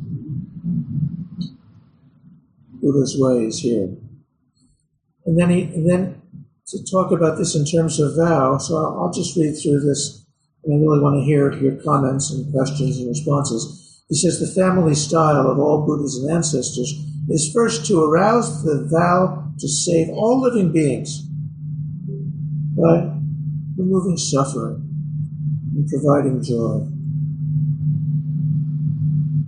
Buddha's 2.81 3.15
way 3.17 3.45
is 3.45 3.59
here. 3.59 3.95
And 5.25 5.39
then, 5.39 5.49
he, 5.49 5.63
and 5.63 5.89
then 5.89 6.21
to 6.67 6.83
talk 6.91 7.11
about 7.11 7.37
this 7.37 7.55
in 7.55 7.65
terms 7.65 7.99
of 7.99 8.15
vow, 8.15 8.57
so 8.57 8.75
I'll, 8.77 9.03
I'll 9.03 9.13
just 9.13 9.37
read 9.37 9.53
through 9.53 9.81
this, 9.81 10.25
and 10.63 10.73
I 10.73 10.77
really 10.77 10.99
want 10.99 11.19
to 11.19 11.25
hear 11.25 11.51
your 11.53 11.81
comments 11.83 12.31
and 12.31 12.51
questions 12.51 12.97
and 12.97 13.07
responses. 13.07 13.90
He 14.11 14.17
says 14.17 14.41
the 14.41 14.61
family 14.61 14.93
style 14.93 15.47
of 15.47 15.57
all 15.57 15.85
Buddhas 15.85 16.27
ancestors 16.29 17.01
is 17.29 17.49
first 17.53 17.85
to 17.85 18.03
arouse 18.03 18.61
the 18.61 18.85
vow 18.91 19.53
to 19.57 19.67
save 19.69 20.09
all 20.09 20.41
living 20.41 20.73
beings 20.73 21.21
by 22.75 23.15
removing 23.77 24.17
suffering 24.17 24.85
and 25.73 25.87
providing 25.87 26.43
joy. 26.43 26.85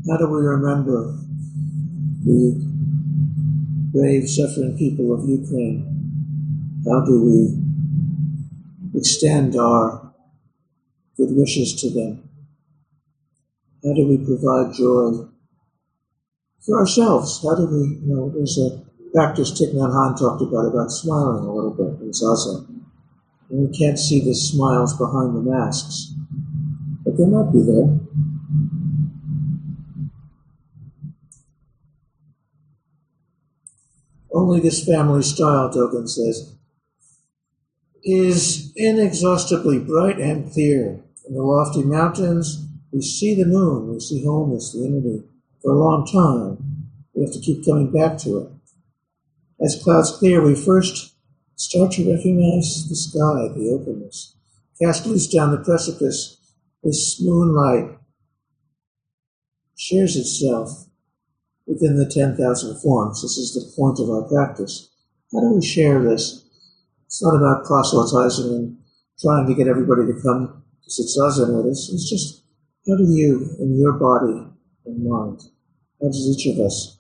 How 0.10 0.15
do 0.15 0.28
we 0.28 0.39
remember 0.39 1.17
the 2.23 2.56
brave, 3.91 4.30
suffering 4.30 4.78
people 4.78 5.13
of 5.13 5.28
Ukraine? 5.28 5.84
How 6.89 7.04
do 7.04 7.21
we 7.21 8.97
extend 8.97 9.58
our 9.58 10.13
good 11.17 11.36
wishes 11.36 11.73
to 11.82 11.89
them? 11.89 12.30
How 13.84 13.93
do 13.93 14.08
we 14.08 14.17
provide 14.17 14.74
joy 14.74 15.28
for 16.65 16.80
ourselves? 16.80 17.43
How 17.43 17.56
do 17.56 17.65
we, 17.65 18.00
you 18.00 18.15
know, 18.15 18.30
there's 18.30 18.58
a 18.58 18.82
practice 19.13 19.52
Thich 19.52 19.74
Nhat 19.74 19.91
Hanh 19.91 20.17
talked 20.17 20.41
about, 20.41 20.67
about 20.67 20.89
smiling 20.89 21.43
a 21.43 21.54
little 21.54 21.72
bit 21.72 22.02
in 22.02 22.12
Zazen. 22.12 22.65
And 23.50 23.67
we 23.67 23.78
can't 23.78 24.00
see 24.00 24.24
the 24.24 24.34
smiles 24.34 24.98
behind 24.98 25.36
the 25.36 25.41
masks, 25.41 26.13
but 27.04 27.17
they 27.17 27.26
might 27.26 27.52
be 27.52 27.62
there. 27.62 28.00
Only 34.34 34.62
this 34.62 34.86
family 34.86 35.22
style, 35.22 35.69
Dogen 35.69 36.10
says, 36.10 36.56
is 38.04 38.72
inexhaustibly 38.76 39.80
bright 39.80 40.19
and 40.19 40.52
clear. 40.52 41.04
In 41.28 41.36
the 41.36 41.43
lofty 41.43 41.84
mountains, 41.84 42.65
we 42.93 43.01
see 43.01 43.34
the 43.34 43.45
moon, 43.45 43.91
we 43.91 43.99
see 43.99 44.23
wholeness, 44.23 44.71
the 44.71 44.79
unity, 44.79 45.23
for 45.62 45.71
a 45.71 45.79
long 45.79 46.06
time. 46.06 46.88
We 47.15 47.23
have 47.23 47.34
to 47.34 47.39
keep 47.39 47.65
coming 47.65 47.91
back 47.91 48.19
to 48.19 48.38
it. 48.38 48.49
As 49.60 49.82
clouds 49.84 50.12
clear, 50.12 50.43
we 50.43 50.56
first 50.56 51.15
start 51.56 51.91
to 51.93 52.12
recognize 52.12 52.88
the 52.88 52.95
sky, 52.95 53.49
the 53.56 53.79
openness. 53.79 54.36
Cast 54.79 55.08
loose 55.08 55.27
down 55.27 55.51
the 55.51 55.58
precipice, 55.58 56.38
this 56.84 57.19
moonlight 57.21 57.97
shares 59.77 60.15
itself 60.15 60.88
within 61.65 61.97
the 61.97 62.06
10,000 62.06 62.82
forms. 62.82 63.21
This 63.21 63.38
is 63.38 63.53
the 63.53 63.73
point 63.75 63.99
of 63.99 64.10
our 64.10 64.27
practice. 64.27 64.89
How 65.32 65.39
do 65.39 65.56
we 65.56 65.65
share 65.65 66.03
this? 66.03 66.45
It's 67.06 67.23
not 67.23 67.36
about 67.36 67.65
proselytizing 67.65 68.53
and 68.53 68.77
trying 69.19 69.47
to 69.47 69.56
get 69.56 69.67
everybody 69.67 70.06
to 70.06 70.21
come 70.21 70.63
to 70.84 70.91
sit 70.91 71.08
zazen 71.08 71.56
with 71.56 71.71
us. 71.71 71.89
It's 71.91 72.10
just 72.10 72.42
how 72.88 72.98
do 72.98 73.06
you, 73.06 73.56
in 73.60 73.80
your 73.80 73.93
body 73.93 74.48
and 74.86 75.04
mind, 75.04 75.41
how 76.02 76.08
does 76.08 76.28
each 76.28 76.54
of 76.54 76.65
us 76.65 77.00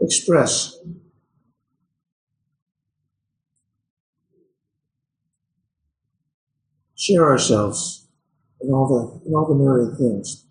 express 0.00 0.76
share 7.02 7.28
ourselves 7.28 8.06
in 8.60 8.72
all 8.72 8.86
the 8.86 9.28
in 9.28 9.34
all 9.34 9.46
the 9.46 9.54
myriad 9.54 9.98
things. 9.98 10.44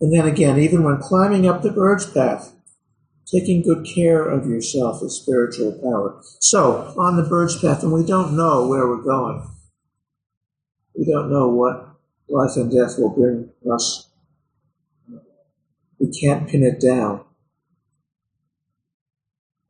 And 0.00 0.14
then 0.14 0.26
again, 0.26 0.58
even 0.58 0.84
when 0.84 0.98
climbing 0.98 1.48
up 1.48 1.62
the 1.62 1.72
bird's 1.72 2.06
path, 2.06 2.54
taking 3.26 3.62
good 3.62 3.84
care 3.84 4.22
of 4.22 4.46
yourself 4.46 5.02
is 5.02 5.20
spiritual 5.20 5.72
power. 5.82 6.20
So, 6.40 6.94
on 6.96 7.16
the 7.16 7.28
bird's 7.28 7.60
path, 7.60 7.82
and 7.82 7.92
we 7.92 8.06
don't 8.06 8.36
know 8.36 8.68
where 8.68 8.86
we're 8.86 9.02
going. 9.02 9.44
We 10.96 11.04
don't 11.04 11.30
know 11.30 11.48
what 11.48 11.96
life 12.28 12.56
and 12.56 12.70
death 12.70 12.94
will 12.98 13.10
bring 13.10 13.50
us. 13.72 14.07
We 15.98 16.10
can't 16.10 16.48
pin 16.48 16.62
it 16.62 16.80
down. 16.80 17.24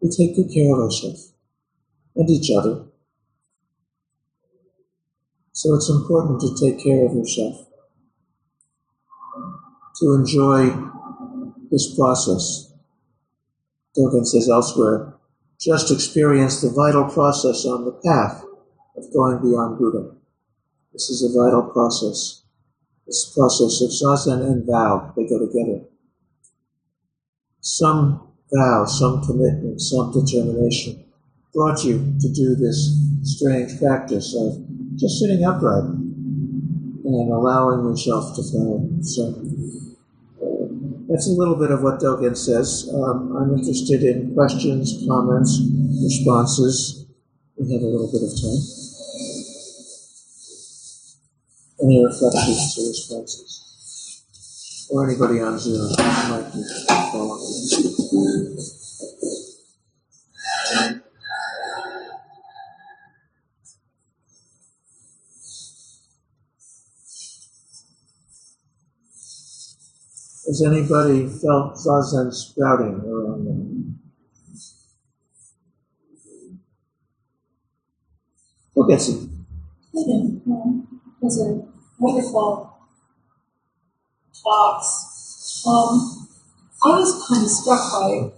We 0.00 0.10
take 0.10 0.36
good 0.36 0.52
care 0.54 0.72
of 0.74 0.80
ourselves 0.80 1.32
and 2.14 2.28
each 2.28 2.50
other. 2.50 2.86
So 5.52 5.74
it's 5.74 5.90
important 5.90 6.40
to 6.40 6.54
take 6.60 6.82
care 6.82 7.04
of 7.04 7.14
yourself, 7.14 7.66
to 9.96 10.14
enjoy 10.14 10.70
this 11.70 11.96
process. 11.96 12.72
Dogen 13.96 14.24
says 14.24 14.48
elsewhere, 14.48 15.14
just 15.60 15.90
experience 15.90 16.60
the 16.60 16.70
vital 16.70 17.04
process 17.10 17.64
on 17.64 17.84
the 17.84 18.00
path 18.04 18.44
of 18.96 19.12
going 19.12 19.38
beyond 19.38 19.78
Buddha. 19.78 20.14
This 20.92 21.10
is 21.10 21.24
a 21.24 21.36
vital 21.36 21.70
process. 21.72 22.44
This 23.06 23.32
process 23.34 23.80
of 23.80 23.90
zazen 23.90 24.44
and 24.46 24.64
vow, 24.64 25.12
they 25.16 25.26
go 25.26 25.38
together. 25.40 25.88
Some 27.60 28.28
vow, 28.52 28.84
some 28.86 29.24
commitment, 29.24 29.80
some 29.80 30.12
determination 30.12 31.04
brought 31.54 31.84
you 31.84 31.98
to 32.20 32.28
do 32.32 32.54
this 32.54 32.96
strange 33.22 33.78
practice 33.78 34.34
of 34.34 34.64
just 34.96 35.18
sitting 35.18 35.44
upright 35.44 35.84
and 35.84 37.32
allowing 37.32 37.84
yourself 37.88 38.36
to 38.36 38.42
flow. 38.42 38.88
So 39.02 39.28
uh, 40.42 40.68
that's 41.08 41.26
a 41.26 41.32
little 41.32 41.56
bit 41.56 41.70
of 41.70 41.82
what 41.82 42.00
Dogen 42.00 42.36
says. 42.36 42.88
Um, 42.92 43.34
I'm 43.36 43.58
interested 43.58 44.02
in 44.02 44.34
questions, 44.34 45.04
comments, 45.08 45.60
responses. 46.02 47.06
We 47.56 47.72
have 47.72 47.82
a 47.82 47.86
little 47.86 48.10
bit 48.12 48.22
of 48.22 48.30
time. 48.30 48.62
Any 51.82 52.04
reflections 52.04 52.78
or 52.78 52.88
responses? 52.88 53.67
Or 54.90 55.08
anybody 55.08 55.40
on 55.40 55.58
Zoom 55.58 55.90
might 56.30 56.50
be 56.52 56.62
following. 57.12 58.56
Has 70.46 70.62
anybody 70.64 71.28
felt 71.28 71.74
zazen 71.74 72.32
sprouting 72.32 73.02
around 73.06 73.44
them? 73.44 73.78
Nancy. 78.98 79.28
Megan, 79.94 80.42
um, 80.50 81.00
those 81.22 81.40
are 81.40 81.62
wonderful 82.00 82.67
Um, 85.66 86.28
I 86.84 86.90
was 86.90 87.26
kind 87.28 87.44
of 87.44 87.50
struck 87.50 87.92
by 87.92 88.30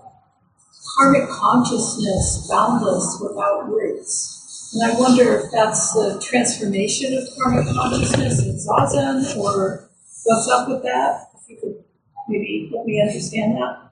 karmic 0.96 1.28
consciousness, 1.28 2.48
boundless 2.50 3.20
without 3.22 3.68
roots. 3.68 4.72
And 4.74 4.90
I 4.90 4.98
wonder 4.98 5.38
if 5.38 5.50
that's 5.50 5.92
the 5.92 6.22
transformation 6.24 7.16
of 7.16 7.28
karmic 7.38 7.66
consciousness 7.66 8.40
in 8.40 8.56
Zazen, 8.56 9.36
or 9.36 9.90
what's 10.24 10.48
up 10.48 10.68
with 10.68 10.82
that? 10.82 11.28
If 11.34 11.48
you 11.50 11.56
could 11.60 11.84
maybe 12.28 12.70
help 12.72 12.86
me 12.86 13.00
understand 13.00 13.56
that. 13.56 13.90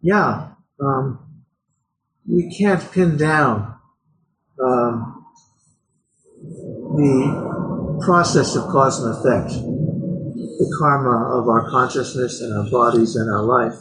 Yeah, 0.00 0.48
um, 0.80 1.18
we 2.28 2.54
can't 2.56 2.90
pin 2.92 3.16
down 3.16 3.76
um, 4.62 5.26
the 6.42 7.98
process 8.04 8.56
of 8.56 8.68
cause 8.68 9.02
and 9.02 9.16
effect, 9.16 9.52
the 10.62 10.76
karma 10.78 11.38
of 11.38 11.48
our 11.48 11.68
consciousness 11.70 12.40
and 12.40 12.54
our 12.54 12.70
bodies 12.70 13.16
and 13.16 13.28
our 13.28 13.42
life. 13.42 13.74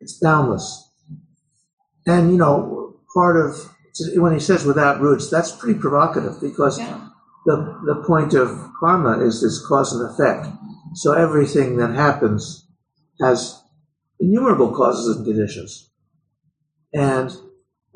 It's 0.00 0.18
boundless. 0.18 0.90
And, 2.06 2.32
you 2.32 2.38
know, 2.38 2.96
part 3.14 3.36
of, 3.36 3.70
when 4.16 4.32
he 4.32 4.40
says 4.40 4.64
without 4.64 5.00
roots, 5.00 5.30
that's 5.30 5.52
pretty 5.52 5.78
provocative 5.78 6.40
because 6.40 6.78
Yeah. 6.78 7.08
the, 7.46 7.56
the 7.86 8.02
point 8.04 8.34
of 8.34 8.48
karma 8.80 9.20
is 9.24 9.40
this 9.40 9.64
cause 9.64 9.92
and 9.92 10.10
effect. 10.10 10.48
So 10.94 11.12
everything 11.12 11.76
that 11.76 11.94
happens 11.94 12.66
has 13.20 13.62
innumerable 14.18 14.72
causes 14.74 15.16
and 15.16 15.24
conditions. 15.24 15.90
And 16.92 17.34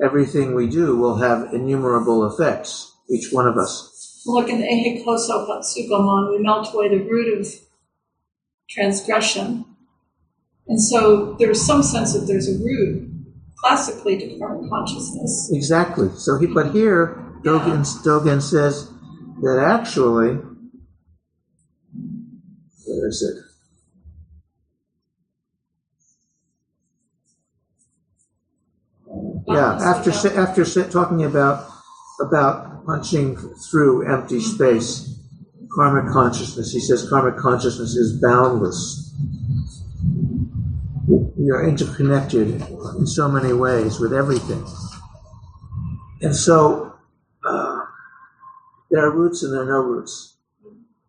everything 0.01 0.55
we 0.55 0.69
do 0.69 0.97
will 0.97 1.17
have 1.17 1.53
innumerable 1.53 2.25
effects, 2.25 2.93
each 3.11 3.33
one 3.33 3.49
of 3.49 3.57
us. 3.57 3.96
Look 4.27 4.49
in 4.49 4.61
the 4.61 4.67
Eihei 4.67 5.05
Koso 5.05 5.47
Hotsuganmon, 5.47 6.31
we 6.31 6.39
melt 6.43 6.75
away 6.75 6.89
the 6.89 6.99
root 6.99 7.39
of 7.39 7.47
transgression. 8.69 9.65
And 10.67 10.83
so 10.83 11.35
there's 11.39 11.65
some 11.65 11.83
sense 11.83 12.13
that 12.13 12.27
there's 12.27 12.49
a 12.49 12.59
root 12.65 13.09
classically 13.57 14.19
to 14.19 14.39
consciousness. 14.69 15.51
Exactly. 15.53 16.09
So 16.17 16.39
he, 16.39 16.47
but 16.47 16.73
here, 16.73 17.23
Dogen, 17.43 17.85
Dogen 18.03 18.43
says 18.43 18.91
that 19.43 19.59
actually, 19.65 20.39
where 22.85 23.09
is 23.09 23.23
it? 23.23 23.43
Yeah, 29.49 29.79
after 29.81 30.11
after 30.37 30.65
talking 30.91 31.25
about 31.25 31.71
about 32.21 32.85
punching 32.87 33.37
through 33.71 34.11
empty 34.11 34.41
space, 34.41 35.19
karmic 35.75 36.13
consciousness, 36.13 36.73
he 36.73 36.81
says 36.81 37.09
karmic 37.09 37.37
consciousness 37.37 37.95
is 37.95 38.21
boundless. 38.21 39.15
We 41.09 41.51
are 41.51 41.69
interconnected 41.69 42.63
in 42.99 43.07
so 43.07 43.29
many 43.29 43.53
ways 43.53 44.01
with 44.01 44.13
everything, 44.13 44.67
and 46.21 46.35
so 46.35 46.95
uh, 47.47 47.81
there 48.91 49.05
are 49.05 49.15
roots 49.15 49.43
and 49.43 49.53
there 49.53 49.63
are 49.63 49.67
no 49.67 49.81
roots. 49.81 50.37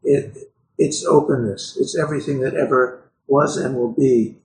It 0.03 0.35
it's 0.77 1.03
openness. 1.05 1.75
It's 1.79 1.97
everything 1.97 2.39
that 2.41 2.53
ever 2.53 3.09
was 3.27 3.57
and 3.57 3.75
will 3.75 3.93
be 3.93 4.37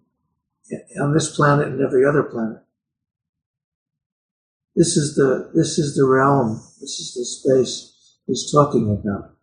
on 1.01 1.13
this 1.13 1.35
planet 1.35 1.69
and 1.69 1.81
every 1.81 2.07
other 2.07 2.23
planet. 2.23 2.63
This 4.75 4.97
is 4.97 5.15
the 5.17 5.51
this 5.55 5.79
is 5.79 5.95
the 5.95 6.07
realm. 6.07 6.63
This 6.81 6.99
is 6.99 7.15
the 7.15 7.25
space 7.25 8.19
he's 8.27 8.51
talking 8.51 8.91
about. 8.91 9.35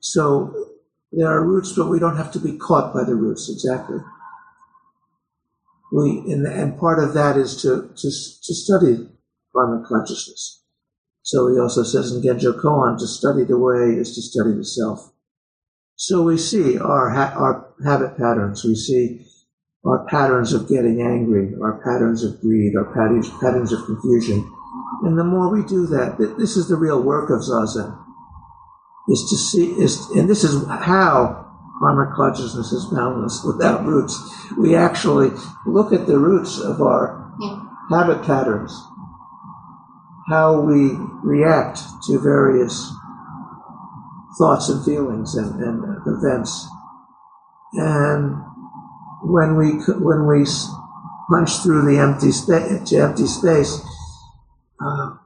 So 0.00 0.70
there 1.12 1.28
are 1.28 1.44
roots, 1.44 1.72
but 1.72 1.88
we 1.88 1.98
don't 1.98 2.16
have 2.16 2.32
to 2.32 2.38
be 2.38 2.56
caught 2.56 2.94
by 2.94 3.04
the 3.04 3.14
roots 3.14 3.50
exactly. 3.50 3.98
We 5.92 6.22
and, 6.32 6.46
and 6.46 6.78
part 6.78 7.02
of 7.02 7.14
that 7.14 7.36
is 7.36 7.60
to 7.62 7.90
to 7.96 8.08
to 8.08 8.54
study 8.54 9.08
karmic 9.52 9.86
consciousness. 9.86 10.62
So 11.22 11.48
he 11.52 11.58
also 11.58 11.82
says 11.82 12.12
in 12.12 12.22
Genjo 12.22 12.60
Koan, 12.60 12.98
to 12.98 13.06
study 13.06 13.44
the 13.44 13.58
way 13.58 13.98
is 13.98 14.14
to 14.14 14.22
study 14.22 14.52
the 14.52 14.64
self. 14.64 15.12
So 15.96 16.22
we 16.22 16.36
see 16.36 16.78
our 16.78 17.10
ha- 17.10 17.34
our 17.36 17.72
habit 17.84 18.18
patterns. 18.18 18.64
We 18.64 18.74
see 18.74 19.26
our 19.86 20.06
patterns 20.06 20.52
of 20.52 20.68
getting 20.68 21.02
angry, 21.02 21.52
our 21.62 21.80
patterns 21.84 22.24
of 22.24 22.40
greed, 22.40 22.74
our 22.76 22.86
patterns, 22.94 23.28
patterns 23.40 23.72
of 23.72 23.84
confusion. 23.84 24.50
And 25.02 25.18
the 25.18 25.24
more 25.24 25.50
we 25.50 25.62
do 25.62 25.86
that, 25.86 26.16
th- 26.16 26.36
this 26.38 26.56
is 26.56 26.68
the 26.68 26.76
real 26.76 27.02
work 27.02 27.28
of 27.28 27.40
Zazen, 27.40 27.98
is 29.08 29.26
to 29.28 29.36
see, 29.36 29.72
is, 29.72 30.08
and 30.10 30.28
this 30.28 30.44
is 30.44 30.66
how 30.66 31.44
karmic 31.78 32.14
consciousness 32.14 32.72
is 32.72 32.86
boundless 32.86 33.44
without 33.44 33.84
roots. 33.84 34.18
We 34.56 34.74
actually 34.74 35.30
look 35.66 35.92
at 35.92 36.06
the 36.06 36.18
roots 36.18 36.58
of 36.58 36.80
our 36.80 37.34
habit 37.90 38.24
patterns, 38.24 38.72
how 40.28 40.60
we 40.60 40.96
react 41.22 41.80
to 42.06 42.18
various 42.18 42.90
thoughts 44.38 44.70
and 44.70 44.82
feelings 44.84 45.34
and, 45.34 45.60
and 45.62 46.00
events. 46.06 46.66
And 47.74 48.36
when 49.24 49.56
we 49.56 49.72
when 49.94 50.26
we 50.26 50.46
punch 51.30 51.62
through 51.62 51.90
the 51.90 51.98
empty 51.98 52.30
space 52.30 52.92
empty 52.92 53.26
space, 53.26 53.80
uh, 54.80 55.16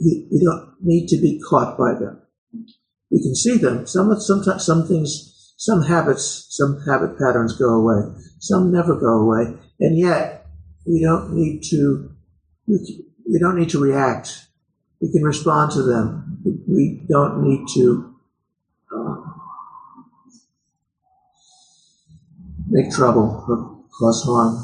we, 0.00 0.26
we 0.30 0.44
don't 0.44 0.74
need 0.80 1.06
to 1.08 1.16
be 1.20 1.40
caught 1.48 1.78
by 1.78 1.94
them. 1.94 2.20
We 3.10 3.22
can 3.22 3.34
see 3.34 3.58
them. 3.58 3.86
Some 3.86 4.18
sometimes 4.18 4.66
some 4.66 4.88
things, 4.88 5.54
some 5.56 5.82
habits, 5.82 6.46
some 6.50 6.80
habit 6.86 7.18
patterns 7.18 7.56
go 7.56 7.68
away. 7.68 8.12
Some 8.40 8.72
never 8.72 8.96
go 8.98 9.20
away, 9.20 9.54
and 9.78 9.98
yet 9.98 10.46
we 10.86 11.02
don't 11.02 11.34
need 11.34 11.62
to. 11.70 12.10
We, 12.66 13.04
we 13.30 13.38
don't 13.38 13.56
need 13.56 13.70
to 13.70 13.80
react. 13.80 14.46
We 15.00 15.12
can 15.12 15.22
respond 15.22 15.72
to 15.72 15.82
them. 15.82 16.38
We 16.66 17.06
don't 17.08 17.42
need 17.42 17.66
to 17.74 18.11
make 22.72 22.90
trouble 22.90 23.44
or 23.48 23.84
cause 23.98 24.24
harm. 24.24 24.58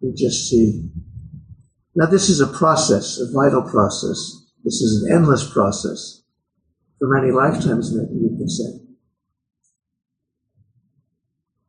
We 0.00 0.12
just 0.14 0.48
see. 0.48 0.88
Now, 1.94 2.06
this 2.06 2.28
is 2.28 2.40
a 2.40 2.46
process, 2.46 3.18
a 3.20 3.30
vital 3.32 3.62
process. 3.62 4.18
This 4.64 4.80
is 4.80 5.02
an 5.02 5.12
endless 5.12 5.50
process 5.52 6.22
for 6.98 7.08
many 7.08 7.30
lifetimes, 7.32 7.94
maybe 7.94 8.14
you 8.14 8.36
could 8.38 8.50
say. 8.50 8.80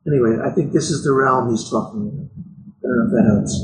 Anyway, 0.06 0.38
I 0.42 0.50
think 0.54 0.72
this 0.72 0.90
is 0.90 1.04
the 1.04 1.12
realm 1.12 1.50
he's 1.50 1.68
talking 1.68 2.00
about. 2.00 2.30
I 2.78 2.88
don't 2.88 2.98
know 2.98 3.04
if 3.06 3.12
that 3.12 3.24
helps. 3.34 3.54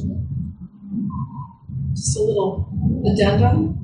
Just 1.94 2.18
a 2.18 2.22
little 2.22 2.68
addendum. 3.10 3.80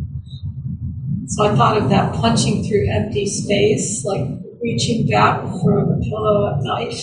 So 1.27 1.47
I 1.47 1.55
thought 1.57 1.79
of 1.79 1.89
that 1.91 2.15
punching 2.15 2.65
through 2.65 2.91
empty 2.91 3.27
space, 3.27 4.05
like 4.05 4.29
reaching 4.61 5.07
back 5.07 5.41
for 5.43 5.87
the 5.87 6.05
pillow 6.09 6.55
at 6.55 6.63
night. 6.63 6.95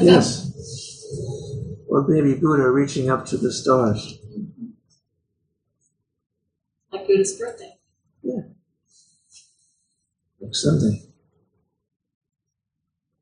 Yes. 0.00 0.44
Or 1.88 2.06
maybe 2.06 2.34
Buddha 2.34 2.70
reaching 2.70 3.10
up 3.10 3.24
to 3.26 3.36
the 3.36 3.52
stars. 3.52 4.18
like 6.92 7.06
Buddha's 7.06 7.38
birthday. 7.38 7.74
Yeah. 8.22 8.42
Next 10.40 10.62
Sunday. 10.62 11.02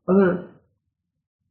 Other 0.09 0.49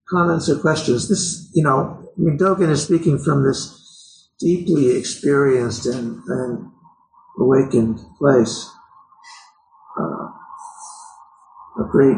comments 0.10 0.50
or 0.50 0.60
questions? 0.60 1.10
This, 1.10 1.50
you 1.54 1.64
know, 1.64 2.10
I 2.18 2.22
mean, 2.22 2.38
Dogen 2.38 2.70
is 2.70 2.84
speaking 2.84 3.18
from 3.18 3.44
this 3.44 4.30
deeply 4.40 4.96
experienced 4.98 5.86
and, 5.86 6.22
and 6.28 6.72
awakened 7.40 8.00
place. 8.18 8.70
Uh, 10.00 10.28
a 11.80 11.88
great 11.90 12.18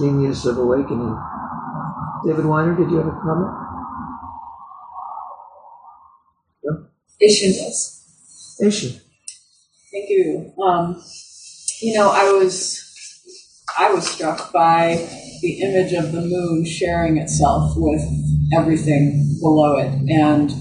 genius 0.00 0.44
of 0.44 0.58
awakening. 0.58 1.18
David 2.24 2.44
Weiner, 2.44 2.76
did 2.76 2.90
you 2.90 2.98
have 2.98 3.06
a 3.06 3.10
comment? 3.10 3.52
No? 6.64 6.86
Asian 7.20 7.52
does. 7.52 8.58
Asian. 8.62 9.00
Thank 9.90 10.08
you. 10.08 10.52
Um, 10.62 11.02
you 11.80 11.94
know, 11.94 12.10
I 12.10 12.32
was 12.32 12.80
I 13.78 13.92
was 13.92 14.06
struck 14.06 14.52
by 14.52 15.08
the 15.40 15.60
image 15.62 15.92
of 15.92 16.12
the 16.12 16.20
moon 16.20 16.64
sharing 16.64 17.16
itself 17.16 17.72
with 17.76 18.02
everything 18.54 19.38
below 19.40 19.78
it, 19.78 20.10
and 20.10 20.52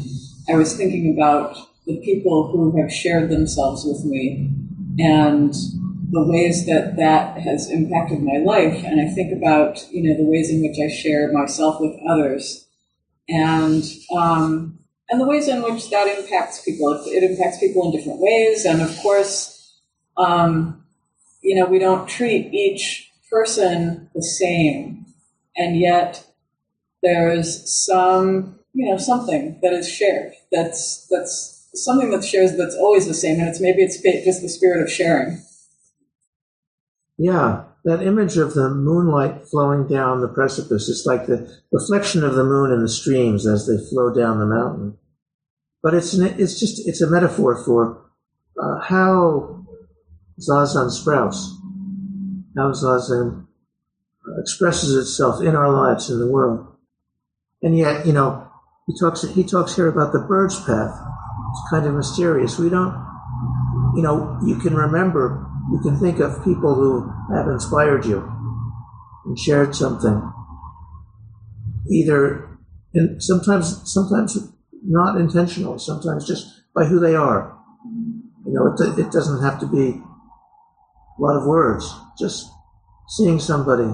I 0.49 0.55
was 0.55 0.75
thinking 0.75 1.13
about 1.15 1.55
the 1.85 1.97
people 1.97 2.51
who 2.51 2.81
have 2.81 2.91
shared 2.91 3.29
themselves 3.29 3.85
with 3.85 4.03
me 4.05 4.49
and 4.99 5.53
the 6.11 6.23
ways 6.23 6.65
that 6.65 6.97
that 6.97 7.39
has 7.39 7.71
impacted 7.71 8.21
my 8.21 8.37
life. 8.37 8.83
And 8.83 8.99
I 8.99 9.13
think 9.13 9.31
about 9.31 9.87
you 9.91 10.03
know 10.03 10.17
the 10.17 10.29
ways 10.29 10.49
in 10.49 10.61
which 10.61 10.77
I 10.79 10.93
share 10.93 11.31
myself 11.31 11.79
with 11.79 11.95
others, 12.07 12.67
and 13.29 13.83
um, 14.15 14.79
and 15.09 15.21
the 15.21 15.25
ways 15.25 15.47
in 15.47 15.63
which 15.63 15.89
that 15.89 16.07
impacts 16.07 16.61
people. 16.63 17.01
It, 17.05 17.23
impacts 17.23 17.59
people 17.59 17.85
in 17.85 17.97
different 17.97 18.19
ways, 18.19 18.65
and 18.65 18.81
of 18.81 18.95
course, 18.97 19.73
um, 20.17 20.83
you 21.41 21.55
know, 21.55 21.65
we 21.65 21.79
don't 21.79 22.07
treat 22.07 22.53
each 22.53 23.09
person 23.29 24.09
the 24.13 24.23
same, 24.23 25.05
and 25.55 25.79
yet 25.79 26.25
there's 27.01 27.71
some, 27.85 28.59
you 28.73 28.89
know, 28.89 28.97
something 28.97 29.59
that 29.63 29.71
is 29.71 29.89
shared. 29.89 30.33
That's 30.51 31.07
that's 31.09 31.69
something 31.73 32.11
that 32.11 32.25
shares 32.25 32.57
that's 32.57 32.75
always 32.75 33.07
the 33.07 33.13
same, 33.13 33.39
and 33.39 33.47
it's 33.47 33.61
maybe 33.61 33.81
it's 33.81 34.01
just 34.01 34.41
the 34.41 34.49
spirit 34.49 34.83
of 34.83 34.91
sharing. 34.91 35.41
Yeah, 37.21 37.65
that 37.85 38.01
image 38.01 38.37
of 38.37 38.55
the 38.55 38.67
moonlight 38.67 39.47
flowing 39.47 39.87
down 39.87 40.21
the 40.21 40.27
precipice 40.27 40.89
is 40.89 41.05
like 41.05 41.27
the 41.27 41.55
reflection 41.71 42.23
of 42.23 42.33
the 42.33 42.43
moon 42.43 42.71
in 42.71 42.81
the 42.81 42.89
streams 42.89 43.45
as 43.45 43.67
they 43.67 43.77
flow 43.89 44.11
down 44.11 44.39
the 44.39 44.45
mountain. 44.47 44.97
But 45.83 45.93
it's 45.93 46.15
an, 46.15 46.25
it's 46.39 46.59
just 46.59 46.87
it's 46.87 46.99
a 46.99 47.09
metaphor 47.09 47.63
for 47.63 48.09
uh, 48.59 48.79
how 48.81 49.67
zazen 50.39 50.89
sprouts, 50.89 51.55
how 52.57 52.71
zazen 52.71 53.45
expresses 54.39 54.95
itself 54.95 55.43
in 55.43 55.55
our 55.55 55.71
lives 55.71 56.09
in 56.09 56.17
the 56.17 56.31
world. 56.31 56.75
And 57.61 57.77
yet, 57.77 58.07
you 58.07 58.13
know, 58.13 58.47
he 58.87 58.95
talks 58.99 59.21
he 59.21 59.43
talks 59.43 59.75
here 59.75 59.87
about 59.87 60.11
the 60.11 60.25
bird's 60.27 60.59
path. 60.59 60.97
It's 61.51 61.69
kind 61.69 61.85
of 61.85 61.93
mysterious. 61.93 62.57
We 62.57 62.69
don't, 62.69 62.95
you 63.95 64.01
know, 64.01 64.39
you 64.43 64.55
can 64.55 64.73
remember, 64.73 65.50
you 65.71 65.79
can 65.83 65.99
think 65.99 66.19
of 66.19 66.43
people 66.43 66.75
who 66.75 67.11
have 67.35 67.47
inspired 67.47 68.05
you 68.05 68.19
and 69.25 69.37
shared 69.37 69.75
something. 69.75 70.31
Either, 71.89 72.57
and 72.93 73.21
sometimes, 73.21 73.81
sometimes 73.91 74.37
not 74.83 75.19
intentional, 75.19 75.77
sometimes 75.77 76.27
just 76.27 76.47
by 76.73 76.85
who 76.85 76.99
they 76.99 77.15
are. 77.15 77.57
You 78.45 78.53
know, 78.53 78.73
it, 78.73 78.99
it 78.99 79.11
doesn't 79.11 79.43
have 79.43 79.59
to 79.59 79.67
be 79.67 79.89
a 79.91 81.21
lot 81.21 81.37
of 81.37 81.45
words. 81.45 81.93
Just 82.17 82.49
seeing 83.07 83.39
somebody 83.39 83.91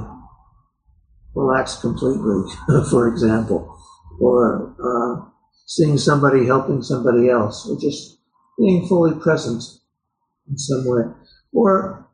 relax 1.35 1.77
completely, 1.77 2.43
for 2.89 3.07
example, 3.07 3.77
or 4.19 4.75
uh, 4.81 5.29
seeing 5.65 5.97
somebody 5.97 6.45
helping 6.45 6.81
somebody 6.81 7.29
else, 7.29 7.67
or 7.69 7.79
just 7.79 8.19
being 8.57 8.87
fully 8.87 9.13
present 9.19 9.63
in 10.49 10.57
some 10.57 10.83
way, 10.85 11.03
or 11.57 12.07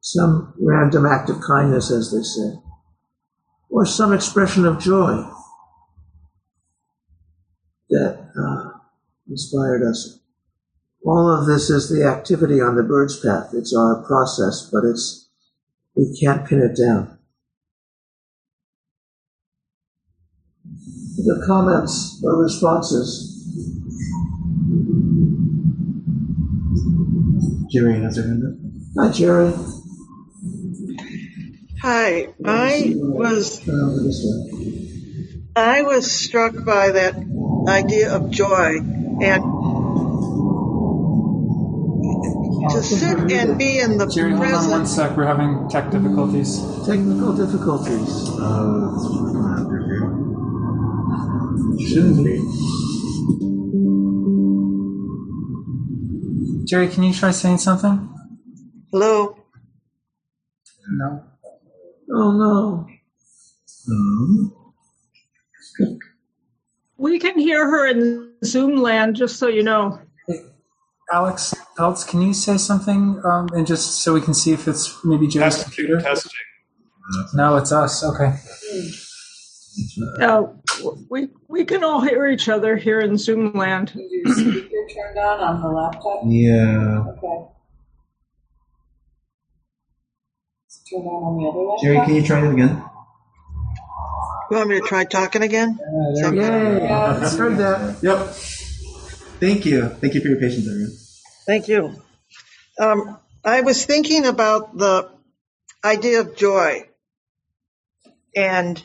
some 0.00 0.54
random 0.60 1.04
act 1.04 1.28
of 1.28 1.40
kindness, 1.40 1.90
as 1.90 2.12
they 2.12 2.22
say, 2.22 2.56
or 3.68 3.84
some 3.84 4.12
expression 4.12 4.64
of 4.64 4.78
joy 4.78 5.28
that 7.90 8.30
uh, 8.40 8.78
inspired 9.28 9.82
us. 9.82 10.20
All 11.04 11.28
of 11.28 11.46
this 11.46 11.70
is 11.70 11.88
the 11.88 12.06
activity 12.06 12.60
on 12.60 12.76
the 12.76 12.84
bird's 12.84 13.18
path. 13.18 13.50
It's 13.52 13.74
our 13.74 14.04
process, 14.06 14.70
but 14.72 14.84
it's 14.84 15.28
we 15.96 16.16
can't 16.20 16.46
pin 16.46 16.60
it 16.60 16.76
down. 16.76 17.18
The 21.16 21.42
comments 21.44 22.22
or 22.22 22.40
responses. 22.40 23.32
Jerry 27.70 28.00
has 28.00 28.16
her 28.16 28.22
hand 28.22 28.42
up. 28.44 29.06
Hi, 29.06 29.12
Jerry. 29.12 29.52
Hi, 31.82 32.28
I 32.44 32.94
was 32.96 33.60
I 35.54 35.82
was 35.82 36.10
struck 36.10 36.64
by 36.64 36.90
that 36.92 37.14
idea 37.68 38.14
of 38.14 38.30
joy 38.30 38.78
and 39.22 39.42
to 42.68 42.78
oh, 42.78 42.80
sit 42.80 43.30
and 43.32 43.58
be 43.58 43.78
in 43.78 43.98
the 43.98 44.06
Jerry, 44.06 44.32
hold 44.32 44.46
on 44.46 44.52
one 44.70 44.80
present. 44.80 44.88
sec. 44.88 45.16
We're 45.16 45.26
having 45.26 45.68
tech 45.68 45.90
difficulties. 45.90 46.58
Technical 46.84 47.36
difficulties. 47.36 48.08
Oh, 48.08 48.90
that's 48.90 49.08
what 49.08 49.22
we're 49.22 49.32
gonna 49.32 49.56
have 49.56 49.68
to. 51.78 51.86
Shouldn't 51.86 52.24
be. 52.24 52.85
Jerry, 56.66 56.88
can 56.88 57.04
you 57.04 57.14
try 57.14 57.30
saying 57.30 57.58
something? 57.58 58.12
Hello. 58.90 59.36
No. 60.90 61.24
Oh 62.12 62.32
no. 62.32 62.86
Um, 63.88 64.52
We 66.96 67.18
can 67.18 67.38
hear 67.38 67.68
her 67.70 67.86
in 67.86 68.32
Zoom 68.44 68.76
land, 68.76 69.16
just 69.16 69.36
so 69.38 69.48
you 69.48 69.62
know. 69.62 70.00
Alex 71.12 71.54
Peltz, 71.78 72.06
can 72.06 72.20
you 72.20 72.34
say 72.34 72.56
something? 72.56 73.20
Um, 73.24 73.48
and 73.52 73.64
just 73.66 74.02
so 74.02 74.12
we 74.12 74.20
can 74.20 74.34
see 74.34 74.52
if 74.52 74.66
it's 74.66 75.04
maybe 75.04 75.28
Jerry's 75.28 75.54
Testing, 75.56 75.64
computer? 75.64 76.00
testing. 76.00 76.32
No, 77.34 77.56
it's 77.56 77.70
us. 77.70 78.02
Okay. 78.02 78.34
Uh, 80.20 80.44
we 81.10 81.28
we 81.48 81.64
can 81.64 81.84
all 81.84 82.00
hear 82.00 82.26
each 82.26 82.48
other 82.48 82.76
here 82.76 83.00
in 83.00 83.16
Zoom 83.18 83.52
land. 83.52 83.92
Is 83.96 84.10
your 84.12 84.34
speaker 84.34 84.86
turned 84.94 85.18
on 85.18 85.40
on 85.40 85.62
the 85.62 85.68
laptop? 85.68 86.22
yeah. 86.26 87.04
Okay. 87.08 87.50
Is 90.68 90.82
it 90.84 90.90
turned 90.90 91.06
on 91.06 91.22
on 91.22 91.42
the 91.42 91.48
other 91.48 91.60
laptop? 91.60 91.82
Jerry, 91.82 92.06
can 92.06 92.14
you 92.14 92.22
try 92.22 92.46
it 92.46 92.52
again? 92.52 92.84
You 94.50 94.56
want 94.56 94.68
me 94.70 94.80
to 94.80 94.86
try 94.86 95.04
talking 95.04 95.42
again? 95.42 95.78
Yeah. 96.14 97.18
I 97.20 97.28
heard 97.28 97.56
that. 97.58 98.02
Yep. 98.02 98.28
Thank 99.40 99.66
you. 99.66 99.88
Thank 99.88 100.14
you 100.14 100.20
for 100.20 100.28
your 100.28 100.38
patience, 100.38 100.68
everyone. 100.68 100.92
Thank 101.46 101.68
you. 101.68 102.00
Um, 102.78 103.18
I 103.44 103.62
was 103.62 103.84
thinking 103.84 104.26
about 104.26 104.76
the 104.76 105.10
idea 105.84 106.20
of 106.20 106.36
joy 106.36 106.88
and 108.34 108.84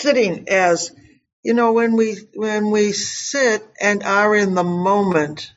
sitting 0.00 0.48
as 0.48 0.92
you 1.42 1.54
know 1.54 1.72
when 1.72 1.96
we 1.96 2.16
when 2.34 2.70
we 2.70 2.92
sit 2.92 3.66
and 3.80 4.02
are 4.02 4.34
in 4.34 4.54
the 4.54 4.64
moment 4.64 5.52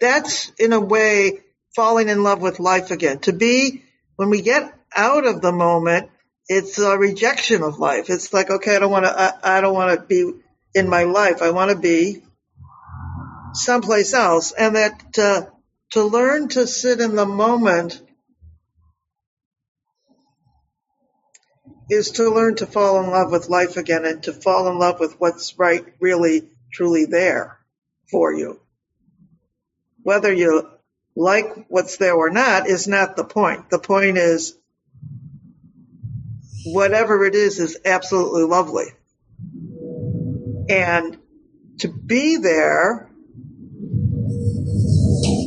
that's 0.00 0.52
in 0.58 0.72
a 0.72 0.80
way 0.80 1.40
falling 1.74 2.08
in 2.08 2.22
love 2.22 2.42
with 2.42 2.60
life 2.60 2.90
again. 2.90 3.18
To 3.20 3.32
be 3.32 3.84
when 4.16 4.30
we 4.30 4.42
get 4.42 4.74
out 4.94 5.26
of 5.26 5.40
the 5.40 5.52
moment 5.52 6.10
it's 6.48 6.78
a 6.78 6.98
rejection 6.98 7.62
of 7.62 7.78
life. 7.78 8.10
It's 8.10 8.32
like 8.32 8.50
okay 8.50 8.76
i 8.76 8.78
don't 8.78 8.90
want 8.90 9.04
to 9.04 9.20
I, 9.20 9.58
I 9.58 9.60
don't 9.60 9.74
want 9.74 9.98
to 9.98 10.06
be 10.06 10.32
in 10.74 10.88
my 10.88 11.04
life. 11.04 11.42
I 11.42 11.50
want 11.50 11.70
to 11.70 11.76
be 11.76 12.22
someplace 13.52 14.14
else. 14.14 14.52
And 14.52 14.76
that 14.76 15.18
uh, 15.18 15.42
to 15.90 16.04
learn 16.04 16.48
to 16.50 16.66
sit 16.66 17.00
in 17.00 17.16
the 17.16 17.26
moment 17.26 18.00
is 21.90 22.12
to 22.12 22.30
learn 22.30 22.56
to 22.56 22.66
fall 22.66 23.02
in 23.02 23.10
love 23.10 23.32
with 23.32 23.48
life 23.48 23.76
again 23.76 24.04
and 24.04 24.22
to 24.24 24.32
fall 24.32 24.68
in 24.68 24.78
love 24.78 25.00
with 25.00 25.20
what's 25.20 25.58
right 25.58 25.84
really 26.00 26.48
truly 26.72 27.04
there 27.04 27.58
for 28.10 28.32
you. 28.32 28.60
Whether 30.02 30.32
you 30.32 30.68
like 31.16 31.66
what's 31.68 31.96
there 31.96 32.14
or 32.14 32.30
not 32.30 32.68
is 32.68 32.88
not 32.88 33.16
the 33.16 33.24
point. 33.24 33.70
The 33.70 33.78
point 33.78 34.16
is 34.16 34.56
whatever 36.64 37.24
it 37.24 37.34
is 37.34 37.58
is 37.58 37.78
absolutely 37.84 38.44
lovely. 38.44 38.86
And 40.68 41.18
to 41.78 41.88
be 41.88 42.36
there 42.36 43.10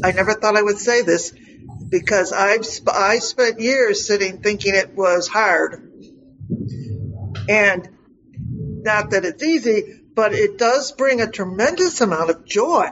I 0.03 0.11
never 0.11 0.33
thought 0.33 0.57
I 0.57 0.61
would 0.61 0.79
say 0.79 1.01
this 1.01 1.33
because 1.89 2.33
I've 2.33 2.65
I 2.91 3.19
spent 3.19 3.61
years 3.61 4.05
sitting 4.05 4.39
thinking 4.39 4.75
it 4.75 4.95
was 4.95 5.29
hard, 5.29 5.92
and 7.49 7.89
not 8.83 9.11
that 9.11 9.25
it's 9.25 9.43
easy, 9.43 10.01
but 10.13 10.33
it 10.33 10.57
does 10.57 10.91
bring 10.91 11.21
a 11.21 11.29
tremendous 11.29 12.01
amount 12.01 12.29
of 12.29 12.45
joy, 12.45 12.89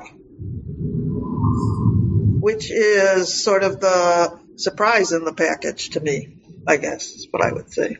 which 2.39 2.71
is 2.71 3.43
sort 3.43 3.63
of 3.63 3.79
the 3.79 4.39
surprise 4.55 5.11
in 5.11 5.25
the 5.25 5.33
package 5.33 5.91
to 5.91 5.99
me. 5.99 6.37
I 6.67 6.77
guess 6.77 7.07
is 7.07 7.27
what 7.31 7.43
I 7.43 7.51
would 7.51 7.71
say. 7.71 7.97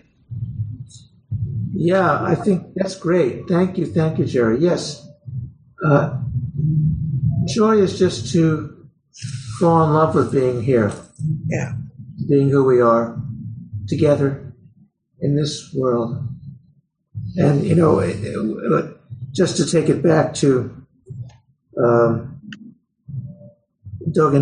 Yeah, 1.73 2.21
I 2.21 2.35
think 2.35 2.73
that's 2.75 2.95
great. 2.95 3.47
Thank 3.47 3.77
you, 3.77 3.85
thank 3.85 4.19
you, 4.19 4.25
Jerry. 4.25 4.59
Yes, 4.59 5.07
uh, 5.83 6.21
joy 7.47 7.77
is 7.77 7.97
just 7.97 8.31
to 8.33 8.87
fall 9.59 9.85
in 9.85 9.93
love 9.93 10.15
with 10.15 10.31
being 10.31 10.61
here, 10.61 10.91
Yeah, 11.47 11.73
being 12.29 12.49
who 12.49 12.63
we 12.63 12.81
are, 12.81 13.19
together 13.87 14.53
in 15.19 15.35
this 15.35 15.73
world. 15.73 16.27
And 17.37 17.63
you 17.63 17.75
know, 17.75 17.99
just 19.31 19.57
to 19.57 19.65
take 19.65 19.89
it 19.89 20.03
back 20.03 20.33
to, 20.35 20.85
um, 21.81 22.41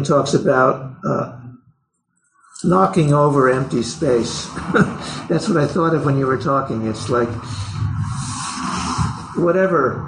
talks 0.04 0.34
about 0.34 0.96
uh, 1.06 1.40
knocking 2.64 3.14
over 3.14 3.50
empty 3.50 3.84
space. 3.84 4.46
That's 5.30 5.48
what 5.48 5.58
I 5.58 5.68
thought 5.68 5.94
of 5.94 6.06
when 6.06 6.18
you 6.18 6.26
were 6.26 6.42
talking. 6.42 6.88
It's 6.88 7.10
like 7.10 7.30
whatever 9.36 10.06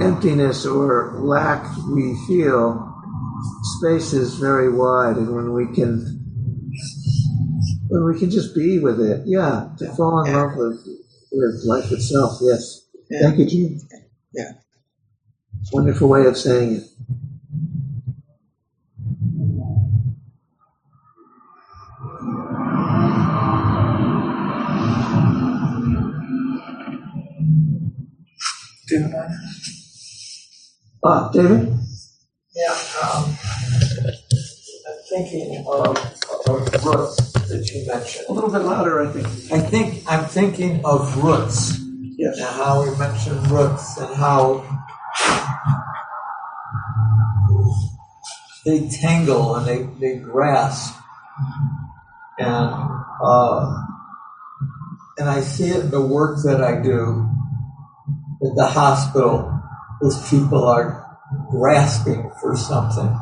emptiness 0.00 0.64
or 0.66 1.18
lack 1.20 1.64
we 1.88 2.16
feel, 2.26 2.84
space 3.78 4.12
is 4.12 4.34
very 4.34 4.72
wide, 4.72 5.16
and 5.16 5.34
when 5.34 5.52
we 5.52 5.74
can 5.74 6.14
when 7.88 8.04
we 8.04 8.18
can 8.18 8.30
just 8.30 8.54
be 8.54 8.78
with 8.78 9.00
it, 9.00 9.22
yeah, 9.24 9.70
to 9.78 9.88
fall 9.94 10.22
in 10.24 10.32
love 10.34 10.56
with 10.56 10.97
with 11.32 11.62
life 11.64 11.90
itself. 11.92 12.38
Yes. 12.42 12.86
Yeah. 13.10 13.20
Thank 13.22 13.38
you, 13.38 13.46
Gene. 13.46 13.80
Yeah. 14.32 14.52
It's 15.60 15.72
a 15.72 15.76
wonderful 15.76 16.08
way 16.08 16.26
of 16.26 16.36
saying 16.36 16.76
it. 16.76 16.84
Mind? 28.90 29.32
Ah, 31.04 31.30
David? 31.32 31.68
Yeah, 32.54 32.74
um, 33.02 33.36
I'm 34.88 34.98
thinking 35.08 35.64
of, 35.66 35.96
of 36.48 36.84
roots 36.84 37.32
that 37.48 37.70
you 37.72 37.86
mentioned. 37.86 38.26
A 38.28 38.32
little 38.32 38.50
bit 38.50 38.62
louder, 38.62 39.06
I 39.06 39.12
think. 39.12 39.26
I 39.52 39.60
think 39.60 40.04
I'm 40.06 40.24
thinking 40.26 40.84
of 40.84 41.22
roots 41.22 41.78
Yes. 42.16 42.36
and 42.38 42.46
how 42.46 42.82
we 42.82 42.96
mentioned 42.98 43.50
roots 43.50 43.96
and 43.98 44.14
how 44.16 44.64
they 48.64 48.88
tangle 48.88 49.54
and 49.56 49.66
they, 49.66 49.82
they 50.00 50.18
grasp 50.18 50.94
and 52.38 52.74
uh, 53.24 53.82
and 55.18 55.28
I 55.28 55.40
see 55.40 55.68
it 55.68 55.84
in 55.86 55.90
the 55.90 56.00
work 56.04 56.38
that 56.44 56.62
I 56.62 56.80
do 56.80 57.28
at 58.44 58.54
the 58.54 58.66
hospital 58.66 59.60
as 60.04 60.28
people 60.30 60.64
are 60.64 61.18
grasping 61.50 62.30
for 62.40 62.56
something 62.56 63.16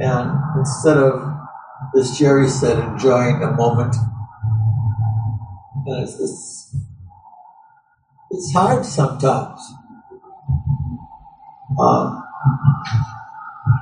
and 0.00 0.58
instead 0.58 0.96
of 0.98 1.29
as 1.98 2.18
Jerry 2.18 2.48
said 2.48 2.78
enjoying 2.78 3.40
the 3.40 3.50
moment 3.50 3.94
and 5.86 6.02
it's, 6.02 6.20
it's 6.20 6.76
it's 8.30 8.52
hard 8.52 8.84
sometimes. 8.84 9.60
Um, 11.78 12.24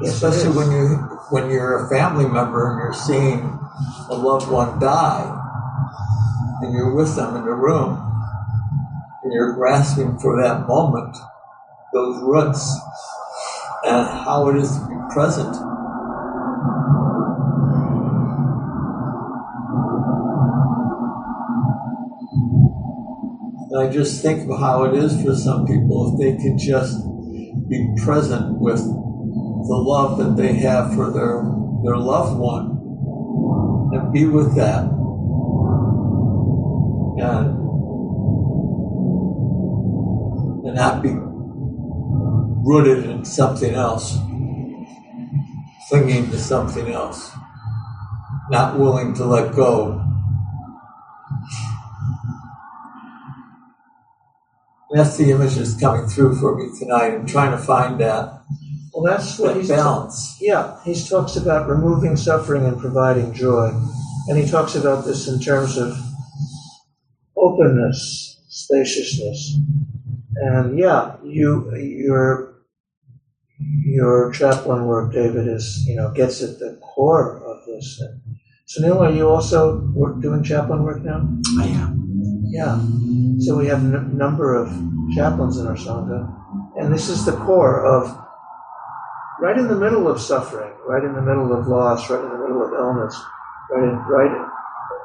especially 0.04 0.56
when 0.56 0.70
you 0.70 0.86
when 1.30 1.50
you're 1.50 1.84
a 1.84 1.88
family 1.88 2.26
member 2.26 2.70
and 2.70 2.78
you're 2.78 2.92
seeing 2.94 3.58
a 4.08 4.14
loved 4.14 4.50
one 4.50 4.78
die, 4.78 5.26
and 6.62 6.72
you're 6.72 6.94
with 6.94 7.14
them 7.16 7.36
in 7.36 7.44
the 7.44 7.52
room, 7.52 7.98
and 9.22 9.32
you're 9.32 9.54
grasping 9.54 10.18
for 10.18 10.40
that 10.42 10.66
moment, 10.66 11.16
those 11.92 12.22
roots, 12.22 12.74
and 13.84 14.06
how 14.06 14.48
it 14.48 14.56
is 14.56 14.78
to 14.78 14.86
be 14.86 14.94
present. 15.12 15.67
I 23.78 23.88
just 23.88 24.22
think 24.22 24.50
of 24.50 24.58
how 24.58 24.84
it 24.84 24.94
is 24.94 25.22
for 25.22 25.34
some 25.34 25.66
people 25.66 26.12
if 26.12 26.18
they 26.20 26.42
could 26.42 26.58
just 26.58 26.98
be 27.68 27.94
present 28.04 28.58
with 28.58 28.78
the 28.78 29.76
love 29.76 30.18
that 30.18 30.36
they 30.36 30.54
have 30.54 30.94
for 30.94 31.10
their 31.10 31.42
their 31.84 31.96
loved 31.96 32.38
one 32.38 32.78
and 33.92 34.12
be 34.12 34.26
with 34.26 34.54
that. 34.56 34.84
And 37.20 37.58
and 40.66 40.74
not 40.74 41.02
be 41.02 41.10
rooted 41.14 43.06
in 43.06 43.24
something 43.24 43.74
else 43.74 44.18
clinging 45.88 46.30
to 46.30 46.38
something 46.38 46.88
else 46.92 47.32
not 48.50 48.78
willing 48.78 49.14
to 49.14 49.24
let 49.24 49.54
go 49.54 50.07
that's 54.90 55.16
the 55.16 55.30
image 55.30 55.54
that's 55.54 55.78
coming 55.78 56.06
through 56.08 56.36
for 56.36 56.56
me 56.56 56.70
tonight 56.78 57.14
and 57.14 57.28
trying 57.28 57.50
to 57.50 57.58
find 57.58 58.00
that, 58.00 58.42
Well, 58.92 59.04
that's 59.04 59.38
what 59.38 59.54
that 59.54 59.60
he's 59.60 59.68
balance. 59.68 60.36
Yeah, 60.40 60.78
he 60.84 60.94
talks 60.94 61.36
about 61.36 61.68
removing 61.68 62.16
suffering 62.16 62.64
and 62.64 62.78
providing 62.80 63.32
joy. 63.34 63.70
And 64.28 64.38
he 64.38 64.46
talks 64.50 64.74
about 64.74 65.04
this 65.04 65.28
in 65.28 65.40
terms 65.40 65.76
of 65.76 65.96
openness, 67.36 68.40
spaciousness. 68.48 69.56
And 70.36 70.78
yeah, 70.78 71.16
you 71.24 71.74
your 71.76 72.54
your 73.58 74.30
chaplain 74.32 74.84
work, 74.84 75.12
David, 75.12 75.48
is 75.48 75.84
you 75.86 75.96
know 75.96 76.12
gets 76.12 76.42
at 76.42 76.58
the 76.58 76.78
core 76.82 77.42
of 77.44 77.64
this. 77.66 78.00
And 78.00 78.84
Neil, 78.84 78.98
are 79.02 79.10
you 79.10 79.28
also 79.28 79.80
doing 80.20 80.42
chaplain 80.44 80.82
work 80.82 81.02
now? 81.02 81.26
I 81.58 81.66
am. 81.66 82.07
Yeah. 82.50 82.80
So 83.40 83.56
we 83.56 83.66
have 83.66 83.82
a 83.82 83.98
n- 83.98 84.16
number 84.16 84.54
of 84.54 84.68
chaplains 85.14 85.58
in 85.58 85.66
our 85.66 85.76
sangha, 85.76 86.26
and 86.76 86.92
this 86.92 87.08
is 87.08 87.24
the 87.24 87.32
core 87.32 87.84
of 87.84 88.16
right 89.40 89.56
in 89.56 89.68
the 89.68 89.76
middle 89.76 90.08
of 90.08 90.20
suffering, 90.20 90.72
right 90.86 91.04
in 91.04 91.14
the 91.14 91.22
middle 91.22 91.52
of 91.52 91.66
loss, 91.66 92.08
right 92.10 92.22
in 92.22 92.30
the 92.30 92.38
middle 92.38 92.64
of 92.64 92.72
illness, 92.72 93.14
right 93.70 93.84
in 93.84 93.94
right 93.96 94.48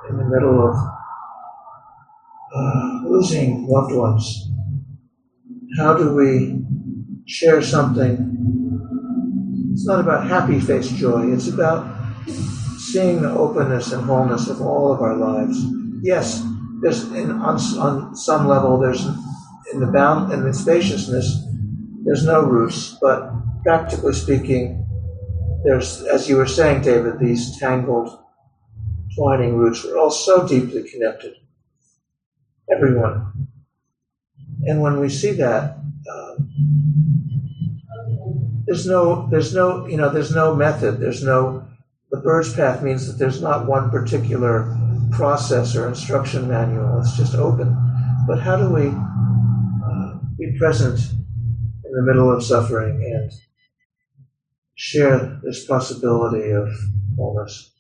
in 0.10 0.18
the 0.18 0.24
middle 0.26 0.68
of 0.68 0.76
uh, 2.56 3.02
losing 3.08 3.68
loved 3.68 3.94
ones. 3.94 4.50
How 5.78 5.96
do 5.96 6.14
we 6.16 6.64
share 7.26 7.62
something? 7.62 8.30
It's 9.72 9.86
not 9.86 10.00
about 10.00 10.28
happy 10.28 10.60
face 10.60 10.89
joy. 10.89 11.34
It's 11.34 11.48
about 11.48 11.88
seeing 12.78 13.22
the 13.22 13.32
openness 13.32 13.91
and 13.91 14.06
wholeness 14.06 14.48
of 14.48 14.62
all 14.62 14.94
of 14.94 15.02
our 15.02 15.16
lives. 15.16 15.58
Yes, 16.02 16.46
there's 16.84 17.03
in, 17.13 17.31
on, 17.31 17.55
on 17.79 18.15
some 18.15 18.47
level 18.47 18.77
there's 18.77 19.05
in 19.73 19.79
the 19.79 19.88
bound 19.88 20.31
in 20.31 20.43
the 20.43 20.53
spaciousness 20.53 21.43
there's 22.03 22.25
no 22.25 22.43
roots, 22.43 22.97
but 22.99 23.31
practically 23.63 24.13
speaking, 24.13 24.86
there's 25.63 26.03
as 26.03 26.27
you 26.27 26.36
were 26.36 26.45
saying, 26.45 26.81
David, 26.81 27.17
these 27.19 27.57
tangled, 27.57 28.19
twining 29.15 29.55
roots. 29.55 29.86
We're 29.86 29.97
all 29.97 30.11
so 30.11 30.45
deeply 30.45 30.84
connected, 30.89 31.36
everyone. 32.69 33.47
And 34.65 34.81
when 34.81 34.99
we 34.99 35.07
see 35.07 35.31
that, 35.34 35.77
um, 36.11 36.51
there's 38.65 38.86
no, 38.86 39.29
there's 39.29 39.53
no, 39.53 39.88
you 39.88 39.95
know, 39.95 40.09
there's 40.09 40.36
no 40.36 40.55
method. 40.55 40.99
There's 40.99 41.23
no. 41.23 41.65
The 42.11 42.19
bird's 42.19 42.53
path 42.53 42.84
means 42.84 43.07
that 43.07 43.17
there's 43.17 43.41
not 43.41 43.65
one 43.65 43.89
particular 43.89 44.77
process 45.14 45.76
or 45.76 45.88
instruction 45.88 46.47
manual. 46.47 46.99
It's 46.99 47.16
just 47.16 47.36
open. 47.36 47.76
But 48.28 48.39
how 48.39 48.57
do 48.57 48.70
we 48.74 48.88
uh, 48.88 50.20
be 50.38 50.57
present 50.57 50.99
in 51.86 51.91
the 51.91 52.01
middle 52.01 52.32
of 52.32 52.43
suffering 52.43 53.03
and 53.03 53.32
share 54.76 55.39
this 55.43 55.66
possibility 55.66 56.51
of 56.51 56.70
wholeness? 57.16 57.72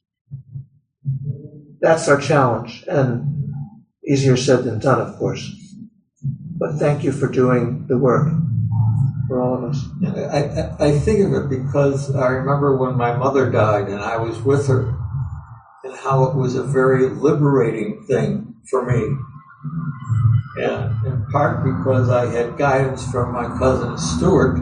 That's 1.81 2.07
our 2.07 2.19
challenge, 2.19 2.85
and 2.87 3.53
easier 4.07 4.37
said 4.37 4.63
than 4.63 4.79
done, 4.79 5.01
of 5.01 5.17
course. 5.17 5.51
But 6.57 6.75
thank 6.75 7.03
you 7.03 7.11
for 7.11 7.27
doing 7.27 7.87
the 7.87 7.97
work 7.97 8.29
for 9.27 9.41
all 9.41 9.55
of 9.55 9.63
us. 9.65 9.83
I, 10.05 10.85
I, 10.85 10.87
I 10.89 10.99
think 10.99 11.25
of 11.25 11.33
it 11.33 11.49
because 11.49 12.15
I 12.15 12.27
remember 12.27 12.77
when 12.77 12.95
my 12.95 13.15
mother 13.17 13.49
died 13.49 13.87
and 13.87 14.01
I 14.01 14.17
was 14.17 14.39
with 14.41 14.67
her 14.67 14.95
and 15.83 15.95
how 15.95 16.23
it 16.25 16.35
was 16.35 16.55
a 16.55 16.63
very 16.63 17.09
liberating 17.09 18.05
thing 18.07 18.55
for 18.69 18.85
me. 18.85 19.17
And 20.57 21.05
in 21.05 21.25
part 21.31 21.63
because 21.63 22.09
I 22.09 22.27
had 22.27 22.57
guidance 22.57 23.09
from 23.11 23.33
my 23.33 23.57
cousin 23.57 23.97
Stuart, 23.97 24.57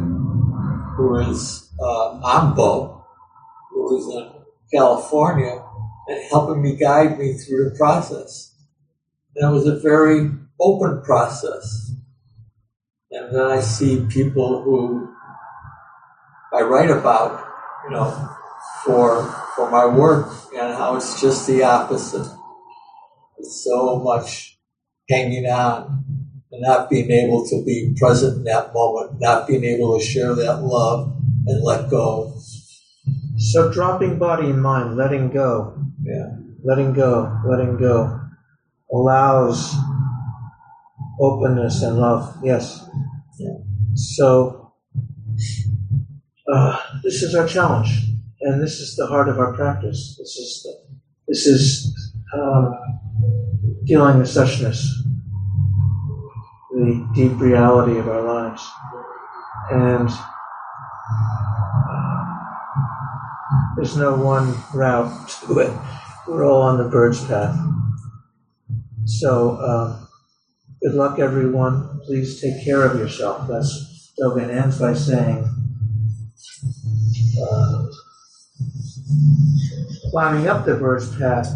who 0.96 1.18
is 1.18 1.70
uh, 1.80 2.22
Ambo, 2.26 3.06
who 3.72 3.82
was 3.84 4.16
in 4.16 4.32
California, 4.72 5.64
and 6.08 6.24
helping 6.30 6.62
me 6.62 6.76
guide 6.76 7.20
me 7.20 7.34
through 7.34 7.70
the 7.70 7.76
process. 7.76 8.56
And 9.36 9.50
it 9.50 9.54
was 9.54 9.68
a 9.68 9.80
very 9.80 10.32
open 10.60 11.02
process. 11.04 11.92
And 13.12 13.36
then 13.36 13.46
I 13.46 13.60
see 13.60 14.06
people 14.10 14.64
who 14.64 15.14
I 16.54 16.62
write 16.62 16.90
about, 16.90 17.46
you 17.84 17.92
know, 17.92 18.38
for 18.86 19.24
for 19.56 19.70
my 19.70 19.86
work 19.86 20.32
and 20.56 20.74
how 20.76 20.96
it's 20.96 21.20
just 21.22 21.48
the 21.48 21.64
opposite. 21.64 22.28
It's 23.38 23.64
so 23.64 24.00
much 24.00 24.58
hanging 25.10 25.46
on 25.46 26.04
and 26.52 26.62
not 26.62 26.90
being 26.90 27.10
able 27.12 27.48
to 27.48 27.64
be 27.66 27.94
present 27.98 28.38
in 28.38 28.44
that 28.46 28.74
moment, 28.74 29.20
not 29.20 29.48
being 29.48 29.64
able 29.64 29.98
to 29.98 30.04
share 30.04 30.36
that 30.36 30.62
love 30.62 31.16
and 31.48 31.64
let 31.64 31.90
go. 31.90 32.38
So 33.38 33.72
dropping 33.72 34.20
body 34.20 34.50
and 34.50 34.62
mind, 34.62 34.96
letting 34.98 35.30
go, 35.30 35.76
Yeah. 36.04 36.36
letting 36.64 36.94
go, 36.94 37.40
letting 37.46 37.78
go, 37.78 38.20
allows 38.92 39.74
openness 41.20 41.82
and 41.82 41.98
love. 41.98 42.38
Yes. 42.44 42.86
Yeah. 43.40 43.58
So 43.96 44.74
uh, 46.52 46.78
this 47.04 47.24
is 47.24 47.34
our 47.36 47.48
challenge, 47.48 48.11
and 48.42 48.62
this 48.62 48.80
is 48.80 48.96
the 48.96 49.08
heart 49.08 49.30
of 49.30 49.40
our 49.40 49.54
practice. 49.54 50.16
This 50.18 50.36
is 50.36 50.62
the, 50.64 50.98
this 51.28 51.46
is 51.46 52.14
um, 52.34 52.74
feeling 53.88 54.22
suchness, 54.24 54.86
the 56.72 57.08
deep 57.14 57.40
reality 57.40 57.98
of 58.00 58.08
our 58.08 58.22
lives, 58.22 58.68
and 59.72 60.10
there's 63.76 63.98
no 63.98 64.16
one 64.16 64.56
route 64.74 65.30
to 65.46 65.60
it. 65.60 65.72
We're 66.28 66.46
all 66.46 66.62
on 66.62 66.78
the 66.78 66.90
bird's 66.90 67.26
path. 67.26 67.58
So, 69.06 69.58
um, 69.58 70.08
good 70.82 70.94
luck, 70.94 71.20
everyone. 71.20 72.00
Please 72.06 72.40
take 72.40 72.64
care 72.64 72.84
of 72.84 72.98
yourself. 72.98 73.48
That's 73.48 74.14
Dogen 74.20 74.50
ends 74.50 74.80
by 74.80 74.94
saying, 74.94 75.44
uh, 77.42 77.81
climbing 80.10 80.48
up 80.48 80.66
the 80.66 80.76
bird's 80.76 81.16
path, 81.18 81.48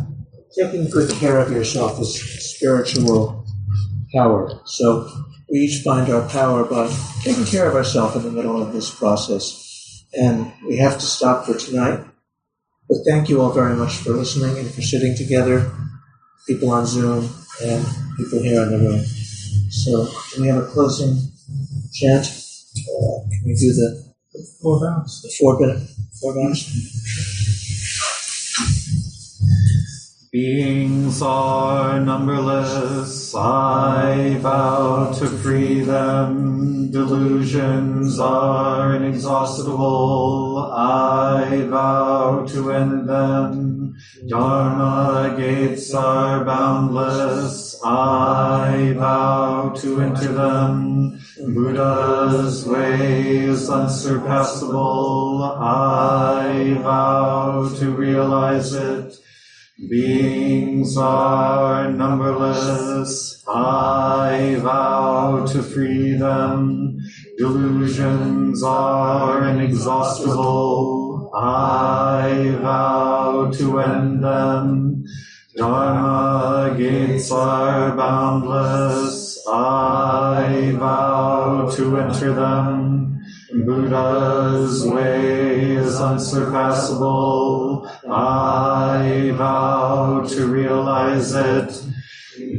taking 0.57 0.89
good 0.89 1.11
care 1.11 1.39
of 1.39 1.51
yourself 1.51 1.99
is 1.99 2.55
spiritual 2.55 3.45
power. 4.13 4.61
So, 4.65 5.09
we 5.49 5.59
each 5.59 5.83
find 5.83 6.11
our 6.11 6.27
power 6.29 6.63
by 6.63 6.91
taking 7.21 7.45
care 7.45 7.67
of 7.67 7.75
ourselves 7.75 8.15
in 8.15 8.23
the 8.23 8.31
middle 8.31 8.61
of 8.61 8.73
this 8.73 8.93
process. 8.93 10.05
And 10.13 10.51
we 10.67 10.77
have 10.77 10.95
to 10.95 11.05
stop 11.05 11.45
for 11.45 11.55
tonight. 11.55 12.03
But 12.89 12.97
thank 13.07 13.29
you 13.29 13.41
all 13.41 13.51
very 13.51 13.75
much 13.75 13.97
for 13.97 14.11
listening 14.11 14.57
and 14.57 14.73
for 14.73 14.81
sitting 14.81 15.15
together, 15.15 15.71
people 16.47 16.71
on 16.71 16.85
Zoom 16.85 17.29
and 17.63 17.85
people 18.17 18.41
here 18.41 18.63
in 18.63 18.71
the 18.71 18.77
room. 18.77 19.05
So, 19.69 20.07
can 20.33 20.43
we 20.43 20.47
have 20.47 20.63
a 20.63 20.67
closing 20.67 21.15
chant? 21.93 22.25
Uh, 22.25 23.29
can 23.29 23.41
we 23.45 23.55
do 23.55 23.73
the 23.73 24.05
Four 24.61 24.79
vows. 24.79 25.21
the 25.21 25.33
four 25.39 25.57
minute 25.59 25.87
four 26.25 26.33
vows? 26.33 26.61
Beings 30.31 31.21
are 31.21 31.99
numberless, 31.99 33.33
I 33.35 34.37
vow 34.39 35.13
to 35.13 35.27
free 35.27 35.81
them. 35.81 36.91
Delusions 36.91 38.19
are 38.19 38.95
inexhaustible, 38.95 40.71
I 40.73 41.61
vow 41.69 42.45
to 42.49 42.71
end 42.71 43.07
them. 43.07 43.74
Dharma 44.27 45.35
gates 45.37 45.93
are 45.93 46.43
boundless, 46.45 47.79
I 47.83 48.93
vow 48.97 49.73
to 49.77 50.01
enter 50.01 50.31
them. 50.33 51.19
Buddha's 51.37 52.65
way 52.65 53.37
is 53.37 53.69
unsurpassable, 53.69 55.43
I 55.59 56.77
vow 56.81 57.69
to 57.79 57.91
realize 57.91 58.73
it. 58.73 59.17
Beings 59.89 60.95
are 60.95 61.91
numberless, 61.91 63.43
I 63.45 64.55
vow 64.59 65.45
to 65.47 65.61
free 65.61 66.13
them. 66.15 66.97
Delusions 67.37 68.63
are 68.63 69.45
inexhaustible, 69.49 70.94
I 71.35 72.55
vow 72.61 73.51
to 73.51 73.79
end 73.79 74.23
them. 74.23 75.03
Dharma 75.57 76.75
gates 76.77 77.29
are 77.29 77.95
boundless, 77.95 79.43
I 79.45 80.71
vow 80.77 81.69
to 81.75 81.97
enter 81.97 82.33
them. 82.33 83.19
Buddha's 83.65 84.85
way 84.87 85.71
is 85.75 85.99
unsurpassable, 85.99 87.89
I 88.09 89.31
vow 89.35 90.25
to 90.29 90.47
realize 90.47 91.33
it. 91.35 91.83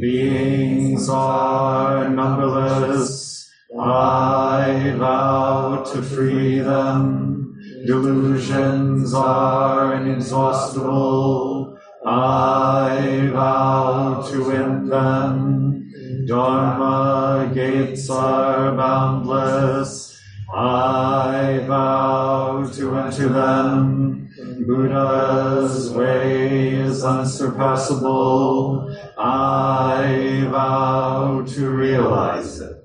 Beings 0.00 1.08
are 1.08 2.10
numberless, 2.10 3.50
I 3.78 4.94
vow 4.98 5.82
to 5.92 6.02
free 6.02 6.58
them. 6.58 7.55
Delusions 7.87 9.14
are 9.14 9.95
inexhaustible, 9.95 11.78
I 12.05 13.30
vow 13.32 14.26
to 14.28 14.51
end 14.51 14.91
them. 14.91 15.93
Dharma 16.26 17.49
gates 17.55 18.11
are 18.11 18.74
boundless, 18.74 20.20
I 20.53 21.61
vow 21.68 22.68
to 22.74 22.97
enter 22.99 23.28
them. 23.28 24.30
Buddha's 24.66 25.91
way 25.93 26.74
is 26.74 27.05
unsurpassable, 27.05 28.91
I 29.16 30.49
vow 30.51 31.45
to 31.47 31.70
realize 31.70 32.61
it. 32.61 32.75